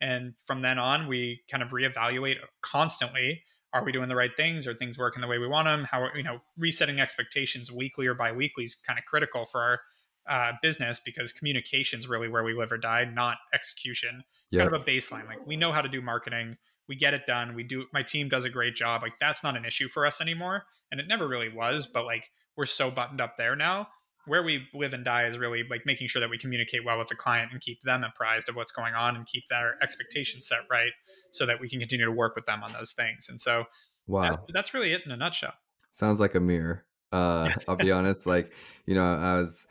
[0.02, 3.44] and from then on, we kind of reevaluate constantly.
[3.74, 4.66] Are we doing the right things?
[4.66, 5.86] Are things working the way we want them?
[5.90, 9.80] How you know resetting expectations weekly or biweekly is kind of critical for our
[10.28, 14.24] uh, business because communication is really where we live or die, not execution.
[14.52, 14.64] Yep.
[14.64, 15.28] kind of a baseline.
[15.28, 16.58] Like we know how to do marketing,
[16.88, 17.54] we get it done.
[17.54, 17.86] We do.
[17.94, 19.02] My team does a great job.
[19.04, 21.88] Like that's not an issue for us anymore, and it never really was.
[21.88, 22.24] But like
[22.58, 23.88] we're so buttoned up there now
[24.26, 27.08] where we live and die is really like making sure that we communicate well with
[27.08, 30.60] the client and keep them apprised of what's going on and keep their expectations set
[30.70, 30.92] right
[31.32, 33.28] so that we can continue to work with them on those things.
[33.30, 33.64] And so,
[34.08, 35.54] wow, that, that's really it in a nutshell.
[35.92, 36.86] Sounds like a mirror.
[37.12, 38.54] Uh, I'll be honest, like,
[38.86, 39.66] you know, I was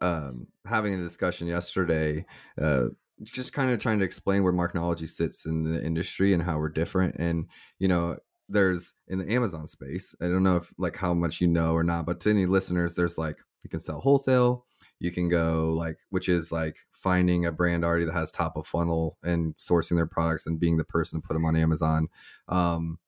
[0.00, 2.24] um, having a discussion yesterday,
[2.60, 2.88] uh,
[3.22, 6.68] just kind of trying to explain where Marknology sits in the industry and how we're
[6.68, 7.16] different.
[7.16, 7.46] And,
[7.78, 8.16] you know,
[8.48, 11.84] there's in the Amazon space, I don't know if like how much you know or
[11.84, 14.66] not, but to any listeners, there's like you can sell wholesale.
[15.00, 18.66] You can go like, which is like finding a brand already that has top of
[18.66, 22.08] funnel and sourcing their products and being the person to put them on Amazon.
[22.48, 22.98] Um,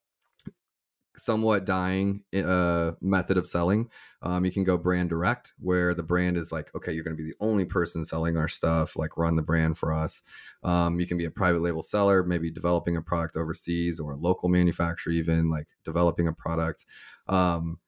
[1.17, 3.89] somewhat dying uh, method of selling.
[4.21, 7.23] Um, you can go brand direct, where the brand is like, okay, you're going to
[7.23, 10.21] be the only person selling our stuff, like run the brand for us.
[10.63, 14.17] Um, you can be a private label seller, maybe developing a product overseas or a
[14.17, 16.85] local manufacturer, even like developing a product.
[17.27, 17.79] Um,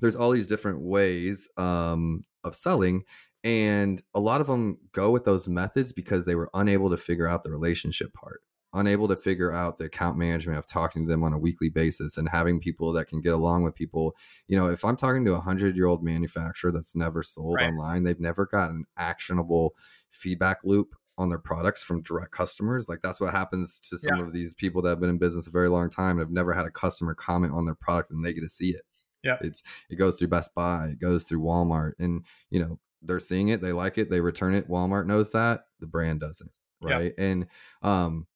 [0.00, 3.04] there's all these different ways um, of selling
[3.44, 7.26] and a lot of them go with those methods because they were unable to figure
[7.26, 8.40] out the relationship part
[8.74, 12.16] unable to figure out the account management of talking to them on a weekly basis
[12.16, 14.16] and having people that can get along with people
[14.48, 17.68] you know if i'm talking to a hundred year old manufacturer that's never sold right.
[17.68, 19.74] online they've never got an actionable
[20.10, 24.22] feedback loop on their products from direct customers like that's what happens to some yeah.
[24.22, 26.54] of these people that have been in business a very long time and have never
[26.54, 28.82] had a customer comment on their product and they get to see it
[29.22, 29.36] yeah.
[29.40, 33.48] It's it goes through Best Buy, it goes through Walmart, and you know they're seeing
[33.48, 34.68] it, they like it, they return it.
[34.68, 37.12] Walmart knows that, the brand doesn't, right?
[37.16, 37.24] Yeah.
[37.24, 37.46] And
[37.82, 38.26] um,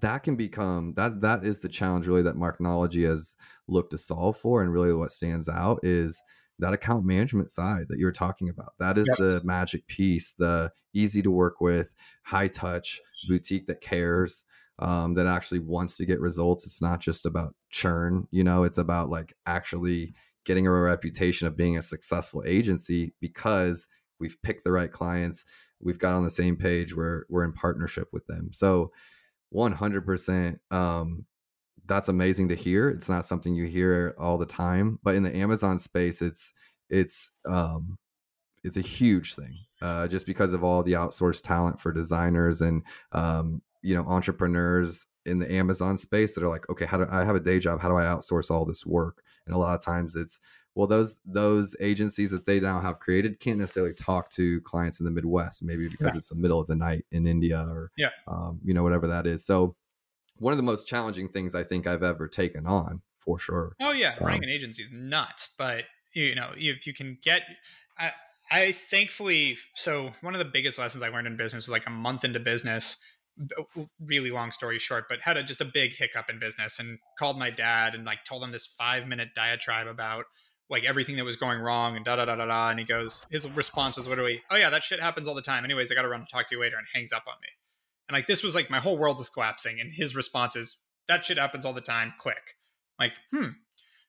[0.00, 3.36] that can become that that is the challenge really that Marknology has
[3.68, 6.20] looked to solve for, and really what stands out is
[6.60, 8.74] that account management side that you're talking about.
[8.78, 9.18] That is yep.
[9.18, 14.44] the magic piece, the easy to work with, high touch boutique that cares
[14.78, 16.64] um, that actually wants to get results.
[16.64, 21.56] It's not just about churn, you know, it's about like actually getting a reputation of
[21.56, 23.86] being a successful agency because
[24.18, 25.44] we've picked the right clients,
[25.80, 28.50] we've got on the same page, we're we're in partnership with them.
[28.52, 28.92] So
[29.54, 31.24] 100% um
[31.86, 32.88] that's amazing to hear.
[32.88, 36.52] It's not something you hear all the time, but in the Amazon space it's
[36.88, 37.98] it's um
[38.64, 42.82] it's a huge thing uh, just because of all the outsourced talent for designers and
[43.12, 47.24] um, you know entrepreneurs in the Amazon space that are like, okay, how do I
[47.24, 47.80] have a day job?
[47.80, 49.22] How do I outsource all this work?
[49.46, 50.38] And a lot of times it's
[50.74, 55.04] well, those those agencies that they now have created can't necessarily talk to clients in
[55.04, 56.16] the Midwest, maybe because yeah.
[56.16, 59.26] it's the middle of the night in India or yeah, um, you know whatever that
[59.26, 59.44] is.
[59.44, 59.74] So
[60.38, 63.74] one of the most challenging things I think I've ever taken on for sure.
[63.80, 67.42] Oh yeah, um, running an agency is nuts, but you know if you can get.
[67.98, 68.12] I,
[68.52, 71.90] I thankfully so one of the biggest lessons I learned in business was like a
[71.90, 72.96] month into business
[74.04, 77.38] really long story short, but had a, just a big hiccup in business and called
[77.38, 80.24] my dad and like told him this five minute diatribe about
[80.70, 82.70] like everything that was going wrong and da da da da da.
[82.70, 85.64] And he goes, his response was literally, "Oh yeah, that shit happens all the time."
[85.64, 87.48] Anyways, I got to run and talk to you later, and hangs up on me.
[88.08, 90.76] And like this was like my whole world was collapsing, and his response is,
[91.08, 92.14] "That shit happens all the time.
[92.18, 92.56] Quick."
[92.98, 93.48] Like, hmm.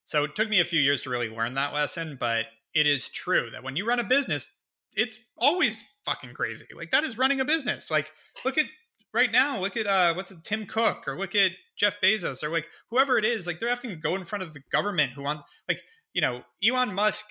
[0.05, 3.09] So it took me a few years to really learn that lesson, but it is
[3.09, 4.51] true that when you run a business,
[4.93, 6.65] it's always fucking crazy.
[6.75, 7.89] Like that is running a business.
[7.89, 8.11] Like
[8.43, 8.65] look at
[9.13, 12.49] right now, look at uh, what's it, Tim Cook or look at Jeff Bezos or
[12.49, 13.47] like whoever it is.
[13.47, 15.79] Like they're having to go in front of the government who wants, like
[16.13, 17.25] you know, Elon Musk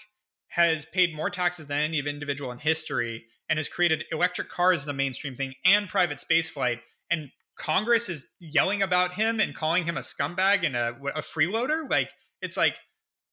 [0.49, 4.93] has paid more taxes than any individual in history and has created electric cars the
[4.93, 6.79] mainstream thing and private spaceflight.
[7.11, 11.89] And Congress is yelling about him and calling him a scumbag and a, a freeloader.
[11.91, 12.75] Like it's like,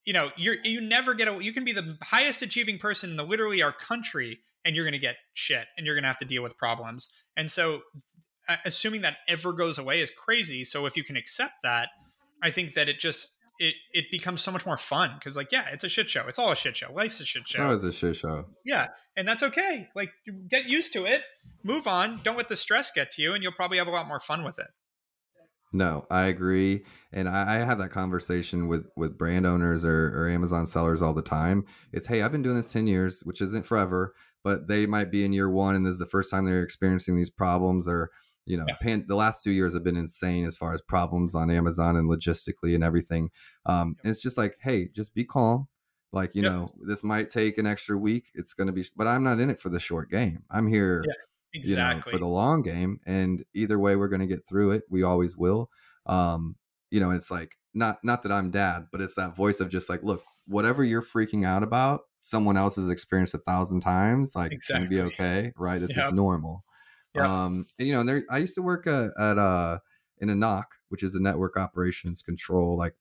[0.06, 3.16] you know, you're you never get a you can be the highest achieving person in
[3.16, 6.18] the literally our country and you're going to get shit and you're going to have
[6.18, 7.10] to deal with problems.
[7.36, 7.82] And so
[8.66, 10.64] assuming that ever goes away is crazy.
[10.64, 11.90] So if you can accept that,
[12.44, 15.66] I think that it just it it becomes so much more fun because like yeah,
[15.72, 16.26] it's a shit show.
[16.28, 16.92] It's all a shit show.
[16.94, 17.60] Life's a shit show.
[17.60, 18.46] That was a shit show.
[18.66, 19.90] Yeah, and that's okay.
[19.96, 20.12] Like
[20.50, 21.22] get used to it.
[21.64, 22.22] Move on.
[22.24, 24.44] Don't let the stress get to you, and you'll probably have a lot more fun
[24.44, 24.68] with it.
[25.74, 30.30] No, I agree, and I, I, have that conversation with with brand owners or, or
[30.30, 31.66] Amazon sellers all the time.
[31.92, 34.16] It's hey, I've been doing this ten years, which isn't forever,
[34.46, 37.18] but they might be in year one, and this is the first time they're experiencing
[37.18, 38.12] these problems, or
[38.48, 38.76] you know, yeah.
[38.82, 42.10] pan, the last two years have been insane as far as problems on Amazon and
[42.10, 43.30] logistically and everything.
[43.66, 45.68] Um, and it's just like, hey, just be calm.
[46.14, 48.28] Like you know, this might take an extra week.
[48.34, 50.44] It's going to be, but I'm not in it for the short game.
[50.50, 51.04] I'm here.
[51.06, 51.14] Yeah
[51.54, 51.72] exactly.
[51.72, 53.00] you know, for the long game.
[53.06, 54.84] And either way, we're going to get through it.
[54.90, 55.70] We always will.
[56.06, 56.56] Um,
[56.90, 59.90] you know, it's like not not that I'm dad, but it's that voice of just
[59.90, 64.36] like, look, whatever you're freaking out about, someone else has experienced a thousand times.
[64.36, 64.86] Like exactly.
[64.86, 65.80] it's gonna be okay, right?
[65.80, 66.08] This yep.
[66.08, 66.64] is normal.
[67.26, 69.80] Um, and you know, and there I used to work uh, at uh
[70.20, 72.96] in a NOC, which is a network operations control, like,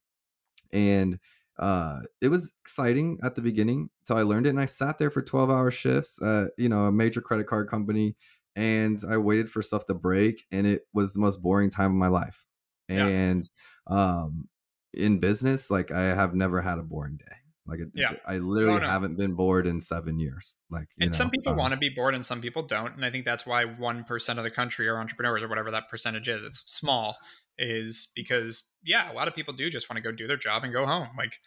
[0.73, 1.19] and
[1.59, 5.11] uh it was exciting at the beginning so i learned it and i sat there
[5.11, 8.15] for 12 hour shifts at you know a major credit card company
[8.57, 11.97] and I waited for stuff to break and it was the most boring time of
[11.97, 12.45] my life.
[12.89, 13.07] Yeah.
[13.07, 13.49] And
[13.87, 14.49] um
[14.95, 17.37] in business, like I have never had a boring day.
[17.67, 18.15] Like it, yeah.
[18.27, 18.89] I literally no.
[18.89, 20.57] haven't been bored in seven years.
[20.71, 22.95] Like, and know, some people um, want to be bored and some people don't.
[22.95, 26.29] And I think that's why 1% of the country are entrepreneurs or whatever that percentage
[26.29, 26.45] is.
[26.45, 27.17] It's small
[27.59, 30.63] is because yeah, a lot of people do just want to go do their job
[30.63, 31.09] and go home.
[31.19, 31.39] Like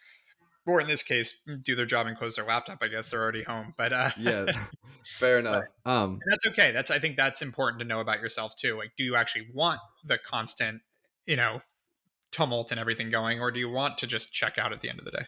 [0.66, 2.78] or in this case, mm, do their job and close their laptop.
[2.82, 3.74] I guess they're already home.
[3.76, 4.46] But uh, yeah,
[5.18, 5.64] fair enough.
[5.84, 6.72] Um, that's okay.
[6.72, 8.76] That's I think that's important to know about yourself too.
[8.76, 10.82] Like, do you actually want the constant,
[11.26, 11.60] you know,
[12.30, 14.98] tumult and everything going, or do you want to just check out at the end
[14.98, 15.26] of the day?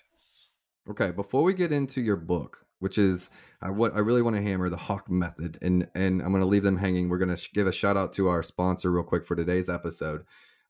[0.90, 3.31] Okay, before we get into your book, which is
[3.62, 6.49] uh, what I really want to hammer the Hawke method, and and I'm going to
[6.49, 7.09] leave them hanging.
[7.09, 9.68] We're going to sh- give a shout out to our sponsor real quick for today's
[9.68, 10.25] episode.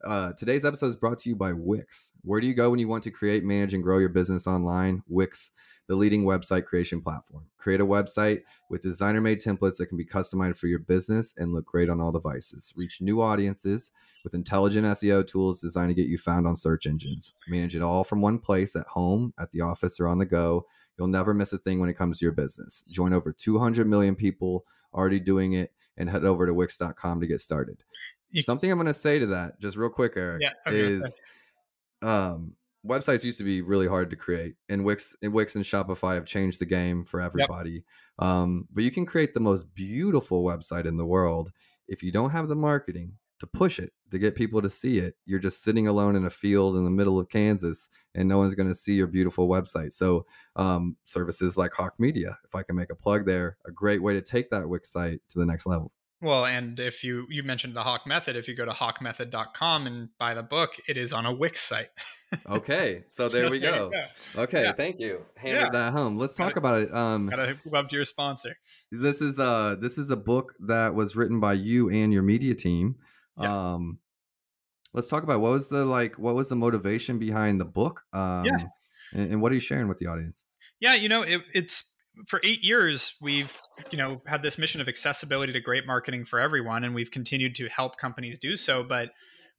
[0.05, 2.13] Uh, today's episode is brought to you by Wix.
[2.23, 5.03] Where do you go when you want to create, manage, and grow your business online?
[5.09, 5.53] Wix,
[5.89, 7.45] the leading website creation platform.
[7.59, 11.53] Create a website with designer made templates that can be customized for your business and
[11.53, 12.73] look great on all devices.
[12.77, 13.91] Reach new audiences
[14.25, 17.35] with intelligent SEO tools designed to get you found on search engines.
[17.49, 20.67] Manage it all from one place at home, at the office, or on the go.
[20.99, 22.85] You'll never miss a thing when it comes to your business.
[22.91, 24.65] Join over 200 million people
[24.95, 27.83] already doing it and head over to wix.com to get started.
[28.41, 31.17] Something I'm going to say to that, just real quick, Erik, yeah, is
[32.01, 32.55] um,
[32.87, 36.27] websites used to be really hard to create, and Wix, and Wix and Shopify have
[36.27, 37.83] changed the game for everybody.
[38.19, 38.29] Yep.
[38.29, 41.53] Um, but you can create the most beautiful website in the world
[41.89, 45.17] if you don't have the marketing to push it to get people to see it.
[45.27, 48.55] You're just sitting alone in a field in the middle of Kansas, and no one's
[48.55, 49.93] going to see your beautiful website.
[49.93, 54.03] So, um, services like Hawke Media, if I can make a plug there, a great
[54.03, 55.93] way to take that Wix site to the next level.
[56.23, 60.09] Well, and if you you mentioned the Hawke Method, if you go to hawkemethod.com and
[60.19, 61.89] buy the book, it is on a Wix site.
[62.49, 63.91] okay, so there we go.
[63.91, 64.43] go.
[64.43, 64.73] Okay, yeah.
[64.73, 65.27] thank you.
[65.37, 65.71] Hammered yeah.
[65.71, 66.17] that home.
[66.17, 66.95] Let's talk about it.
[66.95, 68.57] Um, gotta love to your sponsor.
[68.93, 72.55] This is uh this is a book that was written by you and your media
[72.55, 72.97] team.
[73.41, 73.73] Yeah.
[73.73, 73.99] Um,
[74.95, 78.03] let's talk about what was the like what was the motivation behind the book?
[78.13, 78.67] Um, yeah.
[79.13, 80.45] and, and what are you sharing with the audience?
[80.79, 81.85] Yeah, you know, it, it's
[82.27, 83.59] for eight years we've
[83.91, 87.55] you know had this mission of accessibility to great marketing for everyone and we've continued
[87.55, 89.11] to help companies do so but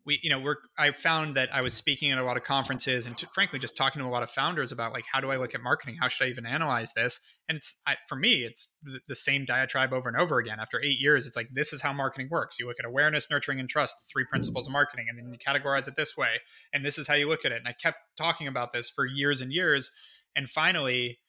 [0.05, 3.05] we you know we're i found that i was speaking at a lot of conferences
[3.05, 5.55] and frankly just talking to a lot of founders about like how do i look
[5.55, 5.97] at marketing?
[5.99, 7.19] How should i even analyze this?
[7.49, 8.71] And it's I, for me it's
[9.07, 10.59] the, same diatribe over and over again.
[10.59, 12.59] After eight years it's like this is how marketing works.
[12.59, 15.87] You look at awareness nurturing and trust three principles of marketing and then you categorize
[15.87, 16.41] it this way
[16.73, 17.57] and this is how you look at it.
[17.57, 19.91] And i kept talking about this for years and years
[20.35, 21.19] and finally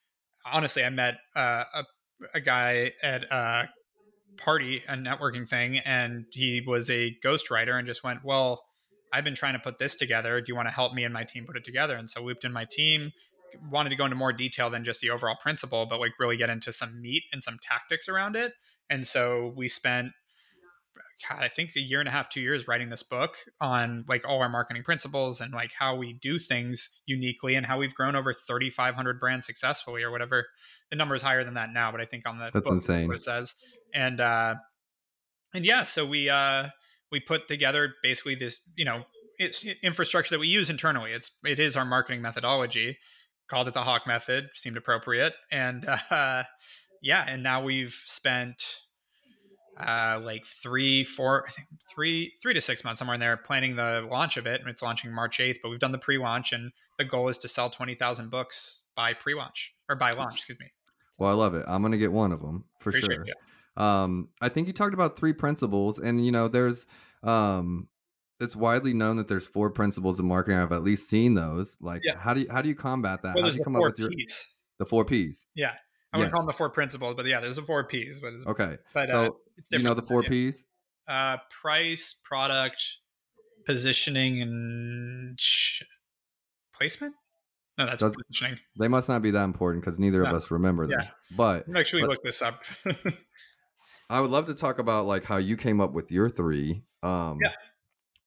[0.45, 1.85] honestly, I met uh, a,
[2.35, 3.69] a guy at a
[4.37, 8.63] party, a networking thing, and he was a ghostwriter and just went, Well,
[9.13, 10.41] I've been trying to put this together.
[10.41, 11.97] Do you want to help me and my team put it together?
[11.97, 13.13] And so looped in my team,
[13.71, 16.51] wanted to go into more detail than just the overall principle, but like really get
[16.51, 18.53] into some meat and some tactics around it.
[18.91, 20.09] And so we spent
[21.29, 24.25] God, I think a year and a half, two years writing this book on like
[24.27, 28.17] all our marketing principles and like how we do things uniquely and how we've grown
[28.17, 30.47] over 3,500 brands successfully or whatever.
[30.91, 33.09] The number is higher than that now, but I think on the that's book, insane.
[33.09, 33.55] What it says,
[33.95, 34.57] and uh,
[35.55, 36.69] and yeah, so we uh,
[37.11, 39.05] we put together basically this, you know,
[39.39, 41.13] it's infrastructure that we use internally.
[41.13, 42.99] It's it is our marketing methodology.
[43.49, 46.45] Called it the Hawke Method, seemed appropriate, and uh,
[47.03, 48.63] yeah, and now we've spent
[49.79, 53.77] uh, like three, four, I think three, three to six months somewhere in there, planning
[53.77, 55.61] the launch of it, and it's launching March eighth.
[55.63, 59.15] But we've done the pre-launch, and the goal is to sell twenty thousand books by
[59.15, 60.67] pre-launch or by launch, excuse me.
[61.19, 61.65] Well, I love it.
[61.67, 63.27] I'm gonna get one of them for Appreciate sure.
[63.27, 63.83] You.
[63.83, 66.87] Um, I think you talked about three principles, and you know, there's
[67.23, 67.89] um,
[68.41, 70.59] it's widely known that there's four principles of marketing.
[70.59, 71.77] I've at least seen those.
[71.81, 72.17] Like, yeah.
[72.19, 73.35] how do you how do you combat that?
[73.35, 74.47] Well, how do you come up with your P's.
[74.79, 75.47] the four P's?
[75.55, 75.73] Yeah,
[76.13, 76.33] I would yes.
[76.33, 78.21] call them the four principles, but yeah, there's the four P's.
[78.21, 79.31] But okay, but so uh,
[79.71, 80.65] you know the four P's.
[81.07, 82.83] Uh, price, product,
[83.67, 85.39] positioning, and
[86.77, 87.15] placement.
[87.77, 88.59] No, that's Does, positioning.
[88.79, 90.31] They must not be that important because neither no.
[90.31, 91.01] of us remember them.
[91.01, 91.09] Yeah.
[91.37, 92.63] But actually but, look this up.
[94.11, 96.83] I would love to talk about like how you came up with your three.
[97.03, 97.53] Um, yeah.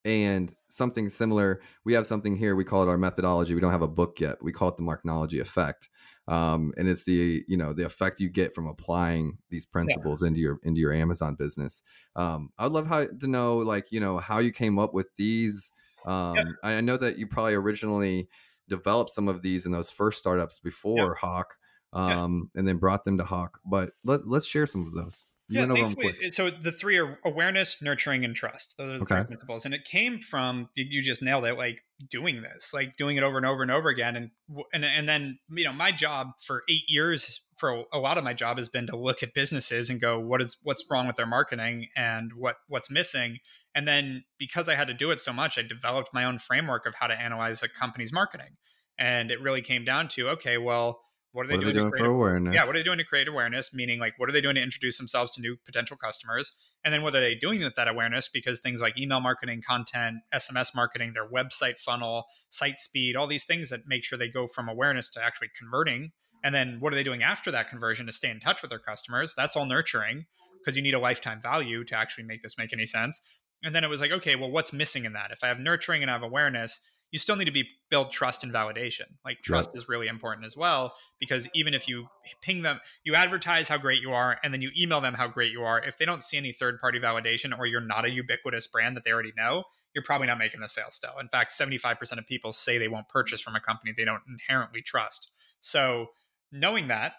[0.03, 2.55] And something similar, we have something here.
[2.55, 3.53] We call it our methodology.
[3.53, 4.41] We don't have a book yet.
[4.41, 5.89] We call it the Marknology effect,
[6.27, 10.29] um, and it's the you know the effect you get from applying these principles yeah.
[10.29, 11.81] into your into your Amazon business.
[12.15, 15.71] Um, I'd love how to know like you know how you came up with these.
[16.05, 16.43] Um, yeah.
[16.63, 18.27] I know that you probably originally
[18.69, 21.13] developed some of these in those first startups before yeah.
[21.19, 21.55] Hawke,
[21.93, 23.59] um, and then brought them to Hawke.
[23.65, 25.25] But let, let's share some of those.
[25.49, 28.75] You yeah, so the three are awareness, nurturing, and trust.
[28.77, 29.15] Those are the okay.
[29.15, 31.57] three principles, and it came from you just nailed it.
[31.57, 34.31] Like doing this, like doing it over and over and over again, and
[34.73, 38.33] and and then you know my job for eight years, for a lot of my
[38.33, 41.25] job has been to look at businesses and go, what is what's wrong with their
[41.25, 43.37] marketing and what what's missing,
[43.73, 46.85] and then because I had to do it so much, I developed my own framework
[46.85, 48.57] of how to analyze a company's marketing,
[48.99, 50.99] and it really came down to okay, well
[51.31, 52.55] what are they, what doing, are they doing, for awareness?
[52.55, 53.73] Yeah, what are they doing to create awareness?
[53.73, 56.53] Meaning, like, what are they doing to introduce themselves to new potential customers?
[56.83, 58.27] And then, what are they doing with that awareness?
[58.27, 63.45] Because things like email marketing, content, SMS marketing, their website funnel, site speed, all these
[63.45, 66.11] things that make sure they go from awareness to actually converting.
[66.43, 68.79] And then, what are they doing after that conversion to stay in touch with their
[68.79, 69.33] customers?
[69.35, 70.25] That's all nurturing
[70.59, 73.21] because you need a lifetime value to actually make this make any sense.
[73.63, 75.31] And then it was like, okay, well, what's missing in that?
[75.31, 76.79] If I have nurturing and I have awareness,
[77.11, 79.05] you still need to be build trust and validation.
[79.23, 82.07] Like trust is really important as well because even if you
[82.41, 85.51] ping them, you advertise how great you are and then you email them how great
[85.51, 88.67] you are, if they don't see any third party validation or you're not a ubiquitous
[88.67, 89.63] brand that they already know,
[89.95, 91.17] you're probably not making the sale still.
[91.19, 94.81] In fact, 75% of people say they won't purchase from a company they don't inherently
[94.81, 95.31] trust.
[95.59, 96.07] So,
[96.51, 97.13] knowing that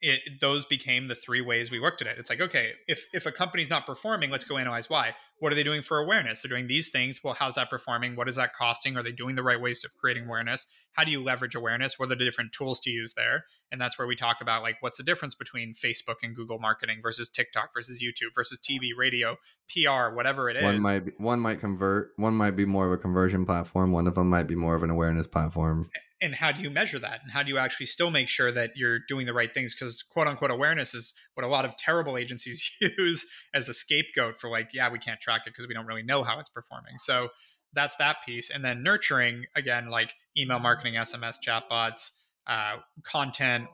[0.00, 2.16] it, those became the three ways we looked at it.
[2.18, 5.14] It's like, okay, if if a company's not performing, let's go analyze why.
[5.40, 6.42] What are they doing for awareness?
[6.42, 7.22] They're doing these things.
[7.22, 8.16] Well, how's that performing?
[8.16, 8.96] What is that costing?
[8.96, 10.66] Are they doing the right ways of creating awareness?
[10.92, 11.96] How do you leverage awareness?
[11.96, 13.44] What are the different tools to use there?
[13.70, 16.98] And that's where we talk about like what's the difference between Facebook and Google marketing
[17.00, 19.36] versus TikTok versus YouTube versus TV, radio,
[19.72, 20.64] PR, whatever it is.
[20.64, 22.12] One might be, one might convert.
[22.16, 23.92] One might be more of a conversion platform.
[23.92, 25.88] One of them might be more of an awareness platform
[26.20, 27.20] and how do you measure that?
[27.22, 29.74] And how do you actually still make sure that you're doing the right things?
[29.74, 34.40] Because quote unquote awareness is what a lot of terrible agencies use as a scapegoat
[34.40, 36.98] for like yeah we can't track it because we don't really know how it's performing.
[36.98, 37.28] So
[37.72, 38.50] that's that piece.
[38.50, 42.10] And then nurturing again like email marketing sms chatbots
[42.46, 43.66] uh, content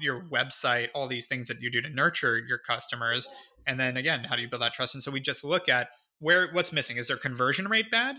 [0.00, 3.28] your website all these things that you do to nurture your customers.
[3.66, 4.94] And then again how do you build that trust?
[4.94, 5.88] And so we just look at
[6.18, 6.96] where what's missing?
[6.96, 8.16] Is their conversion rate bad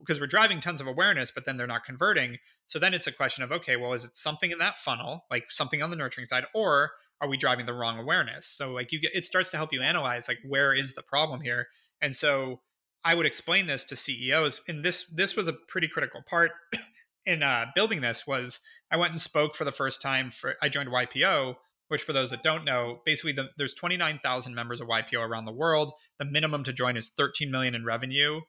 [0.00, 2.38] because we're driving tons of awareness, but then they're not converting.
[2.66, 5.44] So then it's a question of, okay, well, is it something in that funnel, like
[5.50, 8.46] something on the nurturing side, or are we driving the wrong awareness?
[8.46, 11.40] So like you get, it starts to help you analyze like where is the problem
[11.42, 11.68] here.
[12.00, 12.60] And so
[13.04, 16.52] I would explain this to CEOs, and this this was a pretty critical part
[17.26, 18.26] in uh, building this.
[18.26, 21.54] Was I went and spoke for the first time for I joined YPO,
[21.88, 25.52] which for those that don't know, basically the, there's 29,000 members of YPO around the
[25.52, 25.92] world.
[26.18, 28.40] The minimum to join is 13 million in revenue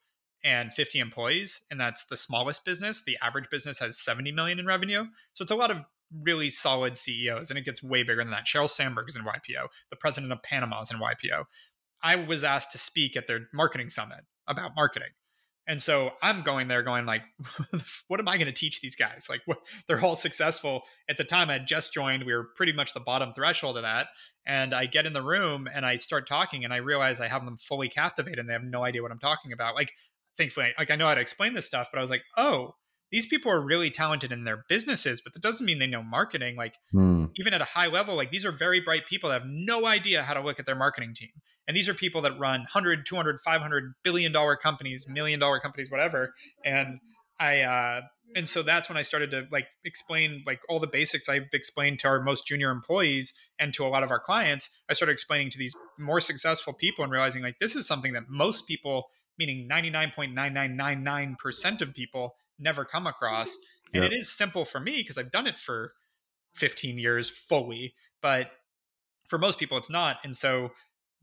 [0.43, 3.03] and 50 employees and that's the smallest business.
[3.03, 5.83] The average business has 70 million in revenue so it's a lot of
[6.23, 8.47] really solid ceos and it gets way bigger than that.
[8.47, 11.45] Sandberg is in ypo the president of panama is in ypo
[12.03, 15.09] i was asked to speak at their marketing summit about marketing
[15.67, 17.21] and so i'm going there going like
[18.07, 19.27] what am i going to teach these guys?
[19.29, 20.83] Like what, they're all successful.
[21.09, 22.23] At the time i just joined.
[22.25, 24.07] We were pretty much the bottom threshold of that
[24.45, 27.45] and i get in the room and i start talking and i realize i have
[27.45, 29.75] them fully captivated and they have no idea what i'm talking about.
[29.75, 29.91] Like
[30.37, 32.75] thankfully, like I know how to explain this stuff, but I was like, oh,
[33.11, 36.55] these people are really talented in their businesses, but that doesn't mean they know marketing.
[36.55, 37.29] Like mm.
[37.35, 40.23] even at a high level, like these are very bright people that have no idea
[40.23, 41.29] how to look at their marketing team.
[41.67, 45.91] And these are people that run 100, 200, 500 billion dollar companies, million dollar companies,
[45.91, 46.33] whatever.
[46.65, 46.99] And
[47.39, 48.01] I, uh,
[48.35, 51.99] and so that's when I started to like explain like all the basics I've explained
[51.99, 54.69] to our most junior employees and to a lot of our clients.
[54.89, 58.23] I started explaining to these more successful people and realizing like this is something that
[58.29, 59.05] most people
[59.41, 63.57] meaning 99.9999% of people never come across.
[63.93, 64.11] And yep.
[64.11, 65.93] it is simple for me because I've done it for
[66.53, 68.51] 15 years fully, but
[69.27, 70.17] for most people it's not.
[70.23, 70.69] And so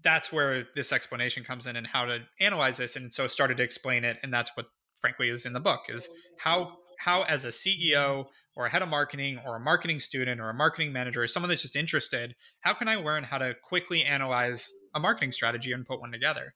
[0.03, 2.97] that's where this explanation comes in and how to analyze this.
[2.97, 4.17] And so I started to explain it.
[4.23, 4.67] And that's what
[5.01, 6.09] frankly is in the book is
[6.39, 10.51] how how as a CEO or a head of marketing or a marketing student or
[10.51, 14.03] a marketing manager or someone that's just interested, how can I learn how to quickly
[14.03, 16.55] analyze a marketing strategy and put one together?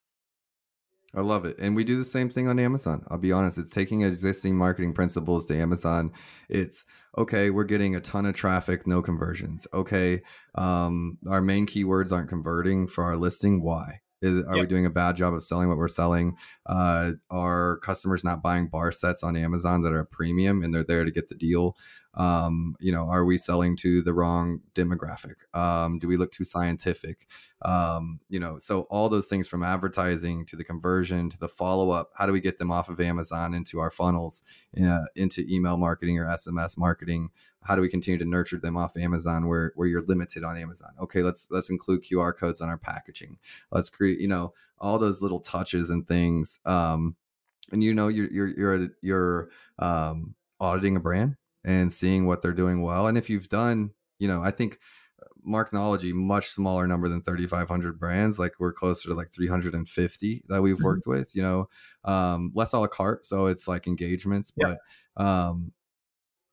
[1.15, 1.59] I love it.
[1.59, 3.05] And we do the same thing on Amazon.
[3.09, 6.13] I'll be honest, it's taking existing marketing principles to Amazon.
[6.49, 6.85] It's
[7.19, 9.67] okay, we're getting a ton of traffic, no conversions.
[9.75, 10.23] Okay,
[10.55, 13.63] um, our main keywords aren't converting for our listing.
[13.63, 14.01] Why?
[14.23, 14.63] Is, are yep.
[14.63, 16.37] we doing a bad job of selling what we're selling?
[16.65, 21.05] Uh, are customers not buying bar sets on Amazon that are premium and they're there
[21.05, 21.77] to get the deal?
[22.15, 25.37] Um, you know, are we selling to the wrong demographic?
[25.55, 27.27] Um, do we look too scientific?
[27.63, 31.91] Um, you know, so all those things from advertising to the conversion to the follow
[31.91, 32.11] up.
[32.15, 34.43] How do we get them off of Amazon into our funnels,
[34.83, 37.31] uh, into email marketing or SMS marketing?
[37.65, 40.91] how do we continue to nurture them off Amazon where where you're limited on Amazon?
[41.01, 43.39] Okay, let's let's include QR codes on our packaging.
[43.71, 46.59] Let's create, you know, all those little touches and things.
[46.65, 47.17] Um,
[47.71, 49.49] and you know, you're you're you're you're
[49.79, 53.07] um, auditing a brand and seeing what they're doing well.
[53.07, 54.79] And if you've done, you know, I think
[55.23, 60.63] uh, Marknology much smaller number than 3500 brands like we're closer to like 350 that
[60.63, 60.85] we've mm-hmm.
[60.85, 61.69] worked with you know
[62.05, 64.77] um less a la carte so it's like engagements yeah.
[65.17, 65.73] but um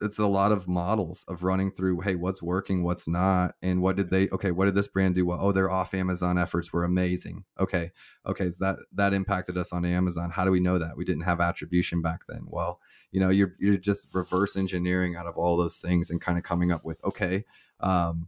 [0.02, 3.56] it's a lot of models of running through hey what's working what's not?
[3.62, 5.26] And what did they okay what did this brand do?
[5.26, 7.44] Well oh their off amazon efforts were amazing.
[7.60, 7.92] Okay
[8.26, 10.30] okay so that that impacted us on amazon?
[10.32, 10.98] How do we know that?
[10.98, 12.46] We didn't have attribution back then.
[12.48, 12.80] Well
[13.12, 16.44] you know you're you're just reverse engineering out of all those things and kind of
[16.44, 17.46] coming up with okay
[17.80, 18.28] um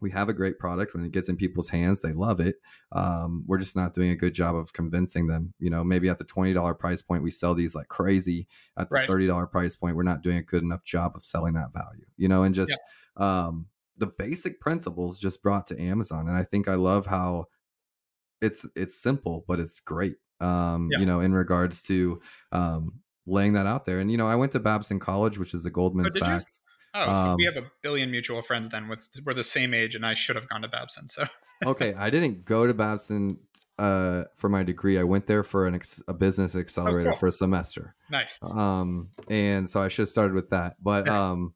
[0.00, 2.56] we have a great product when it gets in people's hands they love it
[2.92, 6.18] um, we're just not doing a good job of convincing them you know maybe at
[6.18, 9.08] the $20 price point we sell these like crazy at the right.
[9.08, 12.28] $30 price point we're not doing a good enough job of selling that value you
[12.28, 12.72] know and just
[13.18, 13.46] yeah.
[13.46, 13.66] um,
[13.98, 17.46] the basic principles just brought to amazon and i think i love how
[18.40, 20.98] it's it's simple but it's great um, yeah.
[20.98, 22.20] you know in regards to
[22.52, 22.86] um,
[23.26, 25.70] laying that out there and you know i went to babson college which is the
[25.70, 26.62] goldman oh, sachs
[26.96, 28.88] Oh, so um, we have a billion mutual friends then.
[28.88, 31.08] With we're the same age, and I should have gone to Babson.
[31.08, 31.24] So
[31.64, 33.38] okay, I didn't go to Babson
[33.78, 34.98] uh, for my degree.
[34.98, 37.20] I went there for an ex- a business oh, accelerator oh, cool.
[37.20, 37.94] for a semester.
[38.10, 38.38] Nice.
[38.42, 41.52] Um, and so I should have started with that, but um,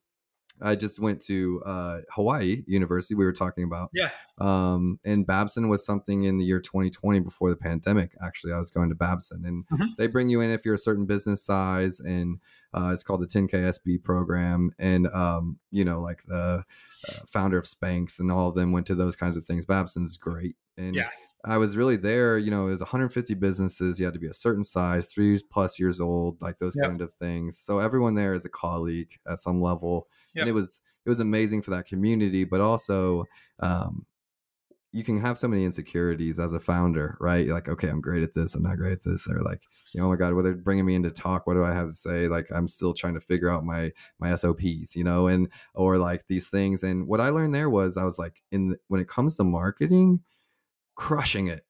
[0.62, 3.14] I just went to uh, Hawaii University.
[3.14, 4.10] We were talking about, yeah.
[4.38, 8.12] Um, and Babson was something in the year 2020 before the pandemic.
[8.22, 9.92] Actually, I was going to Babson, and mm-hmm.
[9.96, 12.38] they bring you in if you're a certain business size, and
[12.72, 16.64] uh, it's called the 10KSB program, and um, you know, like the
[17.08, 19.66] uh, founder of Spanx and all of them went to those kinds of things.
[19.66, 21.08] Babson's great, and yeah.
[21.44, 22.38] I was really there.
[22.38, 23.98] You know, it was 150 businesses.
[23.98, 26.88] You had to be a certain size, three plus years old, like those yep.
[26.88, 27.58] kind of things.
[27.58, 30.42] So everyone there is a colleague at some level, yep.
[30.42, 32.44] and it was it was amazing for that community.
[32.44, 33.24] But also,
[33.60, 34.06] um,
[34.92, 37.46] you can have so many insecurities as a founder, right?
[37.46, 38.54] You're like, okay, I'm great at this.
[38.54, 39.28] I'm not great at this.
[39.28, 39.62] Or like,
[39.92, 41.94] you know, oh my God, whether bringing me into talk, what do I have to
[41.94, 42.26] say?
[42.26, 46.26] Like, I'm still trying to figure out my my SOPs, you know, and or like
[46.26, 46.82] these things.
[46.82, 49.44] And what I learned there was, I was like, in the, when it comes to
[49.44, 50.20] marketing
[50.96, 51.64] crushing it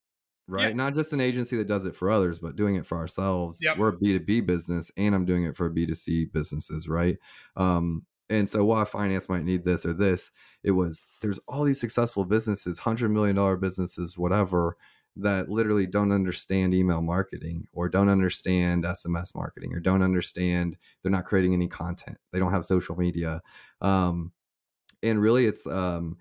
[0.50, 0.68] right?
[0.70, 0.74] Yeah.
[0.74, 3.58] Not just an agency that does it for others, but doing it for ourselves.
[3.62, 3.78] Yep.
[3.78, 7.16] We're a B2B business and I'm doing it for B2C businesses, right?
[7.56, 10.30] Um, and so while finance might need this or this,
[10.62, 14.76] it was there's all these successful businesses, hundred million dollar businesses, whatever,
[15.16, 21.12] that literally don't understand email marketing or don't understand SMS marketing or don't understand they're
[21.12, 22.16] not creating any content.
[22.32, 23.42] They don't have social media.
[23.80, 24.32] Um,
[25.02, 26.16] and really it's um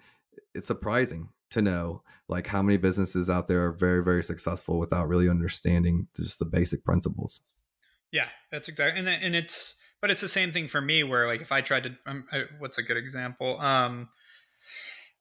[0.54, 5.08] it's surprising to know like how many businesses out there are very very successful without
[5.08, 7.42] really understanding just the basic principles
[8.12, 11.42] yeah that's exactly and, and it's but it's the same thing for me where like
[11.42, 14.10] if i tried to um, I, what's a good example um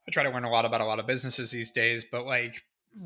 [0.07, 2.63] i try to learn a lot about a lot of businesses these days but like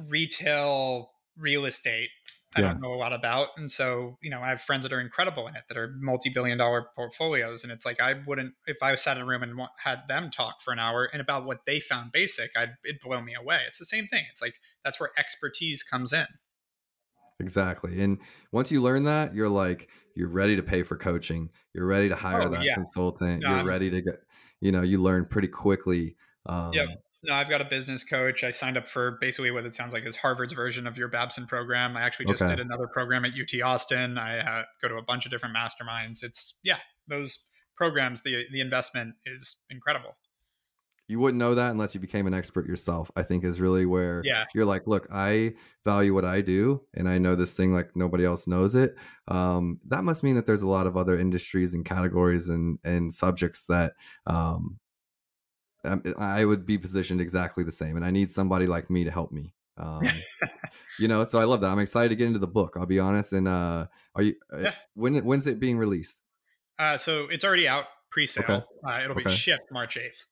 [0.08, 2.10] retail real estate
[2.54, 2.72] I yeah.
[2.72, 3.48] don't know a lot about.
[3.56, 6.28] And so, you know, I have friends that are incredible in it that are multi
[6.28, 7.62] billion dollar portfolios.
[7.62, 10.60] And it's like, I wouldn't, if I sat in a room and had them talk
[10.60, 13.60] for an hour and about what they found basic, I'd, it'd blow me away.
[13.66, 14.24] It's the same thing.
[14.30, 16.26] It's like, that's where expertise comes in.
[17.40, 18.02] Exactly.
[18.02, 18.18] And
[18.52, 21.50] once you learn that, you're like, you're ready to pay for coaching.
[21.74, 22.74] You're ready to hire oh, that yeah.
[22.74, 23.42] consultant.
[23.42, 24.16] No, you're I'm, ready to get,
[24.60, 26.16] you know, you learn pretty quickly.
[26.46, 26.86] Um, yeah
[27.24, 28.42] no, I've got a business coach.
[28.42, 31.46] I signed up for basically what it sounds like is Harvard's version of your Babson
[31.46, 31.96] program.
[31.96, 32.56] I actually just okay.
[32.56, 34.18] did another program at UT Austin.
[34.18, 36.24] I uh, go to a bunch of different masterminds.
[36.24, 37.38] It's yeah, those
[37.76, 38.22] programs.
[38.22, 40.16] The the investment is incredible.
[41.12, 43.10] You wouldn't know that unless you became an expert yourself.
[43.16, 44.44] I think is really where yeah.
[44.54, 45.52] you're like, look, I
[45.84, 48.96] value what I do, and I know this thing like nobody else knows it.
[49.28, 53.12] Um, that must mean that there's a lot of other industries and categories and and
[53.12, 53.92] subjects that
[54.26, 54.78] um,
[55.84, 59.10] um, I would be positioned exactly the same, and I need somebody like me to
[59.10, 59.52] help me.
[59.76, 60.04] Um,
[60.98, 61.68] you know, so I love that.
[61.68, 62.74] I'm excited to get into the book.
[62.78, 63.34] I'll be honest.
[63.34, 63.84] And uh,
[64.14, 64.34] are you?
[64.50, 64.70] Uh.
[64.94, 66.22] When when's it being released?
[66.78, 68.44] Uh, so it's already out pre-sale.
[68.44, 68.62] Okay.
[68.82, 70.24] Uh, it'll be shipped March 8th.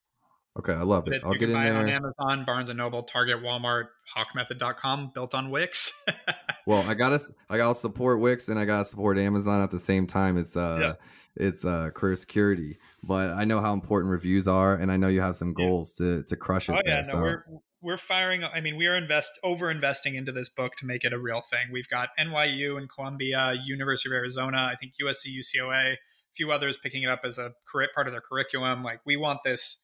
[0.61, 1.23] Okay, I love it.
[1.25, 1.75] I'll get in there.
[1.75, 5.91] on Amazon, Barnes and Noble, Target, Walmart, hawkemethod.com, built on Wix.
[6.67, 10.07] well, I gotta I gotta support Wix and I gotta support Amazon at the same
[10.07, 10.37] time.
[10.37, 10.97] It's uh
[11.35, 12.77] it's uh career security.
[13.03, 16.07] But I know how important reviews are and I know you have some goals yeah.
[16.17, 16.73] to to crush it.
[16.73, 17.21] Oh there, yeah, no, so.
[17.23, 17.45] we're
[17.81, 21.15] we're firing I mean, we are invest over investing into this book to make it
[21.15, 21.69] a real thing.
[21.73, 25.97] We've got NYU and Columbia, University of Arizona, I think USC, UCLA, a
[26.37, 27.55] few others picking it up as a
[27.95, 28.85] part of their curriculum.
[28.85, 29.79] Like we want this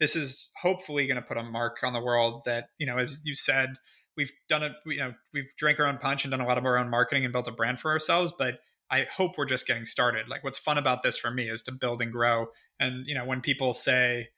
[0.00, 3.18] this is hopefully going to put a mark on the world that you know as
[3.24, 3.68] you said
[4.16, 6.64] we've done it you know we've drank our own punch and done a lot of
[6.64, 8.58] our own marketing and built a brand for ourselves but
[8.90, 10.28] i hope we're just getting started.
[10.28, 12.46] Like what's fun about this for me is to build and grow.
[12.78, 14.28] And you know when people say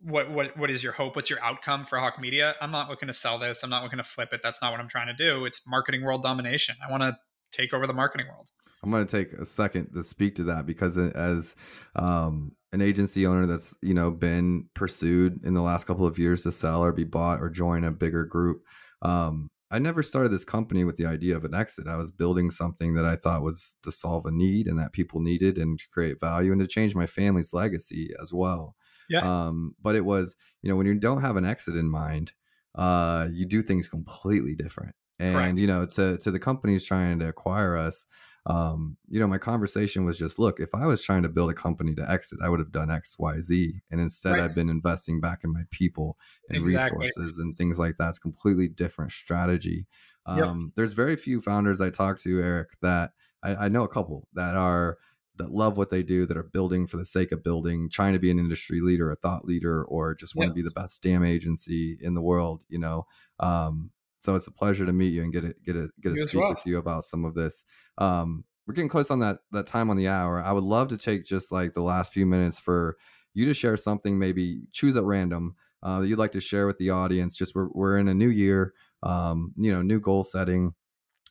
[0.00, 1.16] what what what is your hope?
[1.16, 2.54] What's your outcome for hawke media?
[2.60, 3.62] I'm not looking to sell this.
[3.62, 4.40] I'm not looking to flip it.
[4.42, 5.44] That's not what i'm trying to do.
[5.44, 6.76] It's marketing world domination.
[6.86, 7.16] I want to
[7.50, 8.50] take over the marketing world.
[8.82, 11.56] I'm going to take a second to speak to that because as
[11.96, 16.42] um an agency owner that's you know been pursued in the last couple of years
[16.42, 18.62] to sell or be bought or join a bigger group
[19.02, 22.50] um, i never started this company with the idea of an exit i was building
[22.50, 25.84] something that i thought was to solve a need and that people needed and to
[25.92, 28.74] create value and to change my family's legacy as well
[29.08, 29.20] yeah.
[29.20, 32.32] um, but it was you know when you don't have an exit in mind
[32.74, 35.58] uh, you do things completely different and Correct.
[35.58, 38.04] you know to to the companies trying to acquire us
[38.46, 41.54] um, you know, my conversation was just, look, if I was trying to build a
[41.54, 43.80] company to exit, I would have done X, Y, Z.
[43.90, 44.42] And instead, right.
[44.42, 46.18] I've been investing back in my people
[46.48, 47.06] and exactly.
[47.06, 48.10] resources and things like that.
[48.10, 49.86] It's completely different strategy.
[50.26, 50.72] Um, yep.
[50.76, 54.56] There's very few founders I talk to, Erik, that I, I know a couple that
[54.56, 54.98] are
[55.36, 58.20] that love what they do, that are building for the sake of building, trying to
[58.20, 61.24] be an industry leader, a thought leader, or just want to be the best damn
[61.24, 62.64] agency in the world.
[62.68, 63.06] You know,
[63.40, 63.90] um,
[64.24, 66.40] so it's a pleasure to meet you and get it, get a get a speak
[66.40, 66.48] well.
[66.48, 67.64] with you about some of this.
[67.98, 70.42] Um, we're getting close on that that time on the hour.
[70.42, 72.96] I would love to take just like the last few minutes for
[73.34, 76.78] you to share something, maybe choose at random uh, that you'd like to share with
[76.78, 77.36] the audience.
[77.36, 78.72] Just we're we're in a new year,
[79.02, 80.72] um, you know, new goal setting.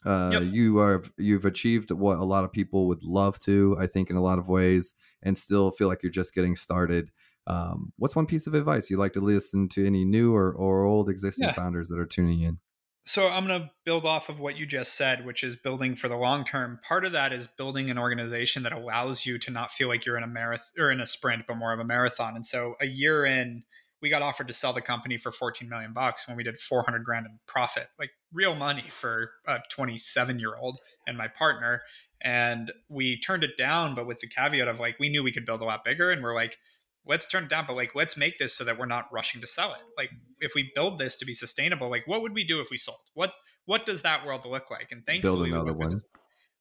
[0.06, 0.44] Uh, yep.
[0.44, 4.18] You are you've achieved what a lot of people would love to, I think, in
[4.18, 7.10] a lot of ways, and still feel like you're just getting started.
[7.48, 10.84] Um, what's one piece of advice you'd like to listen to any new or, or
[10.84, 11.54] old existing yeah.
[11.54, 12.60] founders that are tuning in?
[13.06, 16.08] So I'm going to build off of what you just said, which is building for
[16.08, 16.80] the long term.
[16.88, 20.18] Part of that is building an organization that allows you to not feel like you're
[20.18, 22.36] in a marathon or in a sprint, but more of a marathon.
[22.36, 23.64] And so a year in,
[24.01, 27.04] we got offered to sell the company for 14 million bucks when we did 400
[27.04, 31.82] grand in profit, like real money for a 27 year old and my partner.
[32.22, 35.45] And we turned it down, but with the caveat of like, we knew we could
[35.45, 36.12] build a lot bigger.
[36.12, 36.58] And we're like,
[37.06, 39.47] let's turn it down, but like let's make this so that we're not rushing to
[39.47, 39.82] sell it.
[39.97, 42.78] Like if we build this to be sustainable, like what would we do if we
[42.78, 42.99] sold?
[43.14, 43.34] What
[43.66, 44.91] what does that world look like?
[44.91, 46.01] And thankfully, build another one.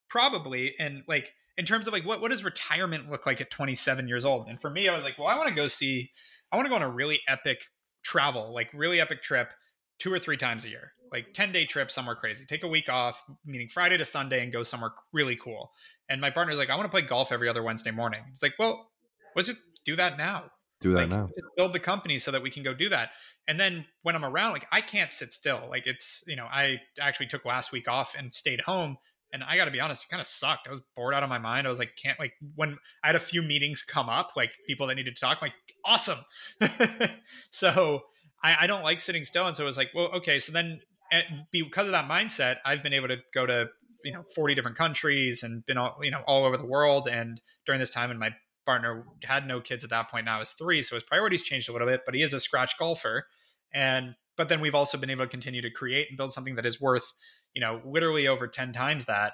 [0.08, 4.08] Probably, and like in terms of like what what does retirement look like at 27
[4.08, 4.48] years old?
[4.48, 6.10] And for me, I was like, well, I want to go see,
[6.50, 7.58] I want to go on a really epic
[8.04, 9.52] travel, like really epic trip,
[9.98, 12.44] two or three times a year, like 10 day trip somewhere crazy.
[12.44, 15.70] Take a week off, meaning Friday to Sunday, and go somewhere really cool.
[16.08, 18.20] And my partner's like, I want to play golf every other Wednesday morning.
[18.32, 18.90] It's like, well,
[19.36, 20.44] let's just do that now.
[20.80, 21.28] Do that like, now.
[21.56, 23.10] build the company so that we can go do that.
[23.48, 25.62] And then when I'm around, like I can't sit still.
[25.68, 28.96] Like it's, you know, I actually took last week off and stayed home.
[29.32, 30.68] And I got to be honest, it kind of sucked.
[30.68, 31.66] I was bored out of my mind.
[31.66, 34.88] I was like, can't like when I had a few meetings come up, like people
[34.88, 35.54] that needed to talk, I'm like
[35.86, 36.18] awesome.
[37.50, 38.02] so
[38.42, 39.46] I, I don't like sitting still.
[39.46, 40.38] And so it was like, well, okay.
[40.38, 40.80] So then
[41.12, 43.68] eh, because of that mindset, I've been able to go to
[44.04, 47.08] you know 40 different countries and been all you know all over the world.
[47.08, 48.30] And during this time in my
[48.64, 51.72] partner had no kids at that point now is three so his priorities changed a
[51.72, 53.26] little bit but he is a scratch golfer.
[53.74, 56.66] And but then we've also been able to continue to create and build something that
[56.66, 57.12] is worth
[57.54, 59.32] you know literally over 10 times that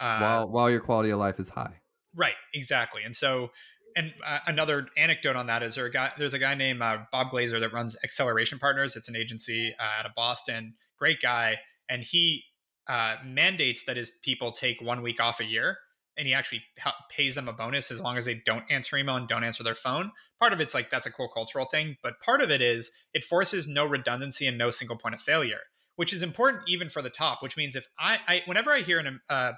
[0.00, 1.80] uh, while while your quality of life is high.
[2.14, 3.02] Right exactly.
[3.04, 3.50] And so
[3.96, 6.98] and uh, another anecdote on that is there a guy there's a guy named uh,
[7.12, 8.96] bob glazer that runs acceleration partners.
[8.96, 10.74] It's an agency uh, out of boston.
[10.98, 11.58] Great guy.
[11.88, 12.44] And he
[12.88, 15.76] uh, mandates that his people take one week off a year
[16.20, 16.62] and he actually
[17.08, 19.74] pays them a bonus as long as they don't answer email and don't answer their
[19.74, 20.12] phone.
[20.38, 23.24] Part of it's like that's a cool cultural thing, but part of it is it
[23.24, 25.60] forces no redundancy and no single point of failure,
[25.96, 27.42] which is important even for the top.
[27.42, 29.52] Which means if I, I whenever I hear an uh,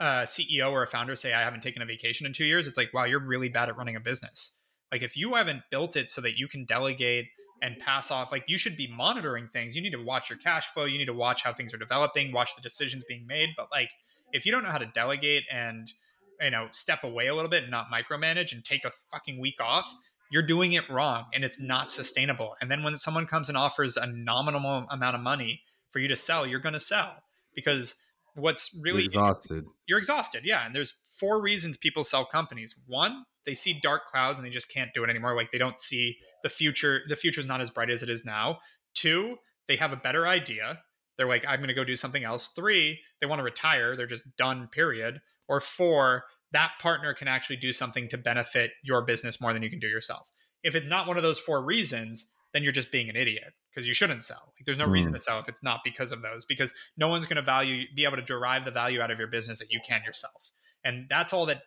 [0.00, 2.76] uh, CEO or a founder say I haven't taken a vacation in two years, it's
[2.76, 4.50] like wow, you're really bad at running a business.
[4.90, 7.26] Like if you haven't built it so that you can delegate
[7.62, 9.76] and pass off, like you should be monitoring things.
[9.76, 10.86] You need to watch your cash flow.
[10.86, 13.50] You need to watch how things are developing, watch the decisions being made.
[13.56, 13.90] But like
[14.32, 15.92] if you don't know how to delegate and
[16.40, 19.60] you know step away a little bit and not micromanage and take a fucking week
[19.60, 19.92] off
[20.30, 23.96] you're doing it wrong and it's not sustainable and then when someone comes and offers
[23.96, 27.14] a nominal amount of money for you to sell you're going to sell
[27.54, 27.94] because
[28.34, 29.64] what's really you're exhausted.
[29.86, 30.66] You're exhausted, yeah.
[30.66, 32.74] And there's four reasons people sell companies.
[32.86, 35.36] One, they see dark clouds and they just can't do it anymore.
[35.36, 37.02] Like they don't see the future.
[37.08, 38.58] The future's not as bright as it is now.
[38.94, 39.36] Two,
[39.68, 40.80] they have a better idea.
[41.16, 42.50] They're like, I'm going to go do something else.
[42.56, 43.96] Three, they want to retire.
[43.96, 44.68] They're just done.
[44.68, 45.20] Period.
[45.48, 49.70] Or four, that partner can actually do something to benefit your business more than you
[49.70, 50.28] can do yourself.
[50.62, 53.86] If it's not one of those four reasons, then you're just being an idiot because
[53.86, 54.40] you shouldn't sell.
[54.46, 54.92] Like there's no mm.
[54.92, 57.84] reason to sell if it's not because of those because no one's going to value
[57.94, 60.50] be able to derive the value out of your business that you can yourself.
[60.84, 61.62] And that's all that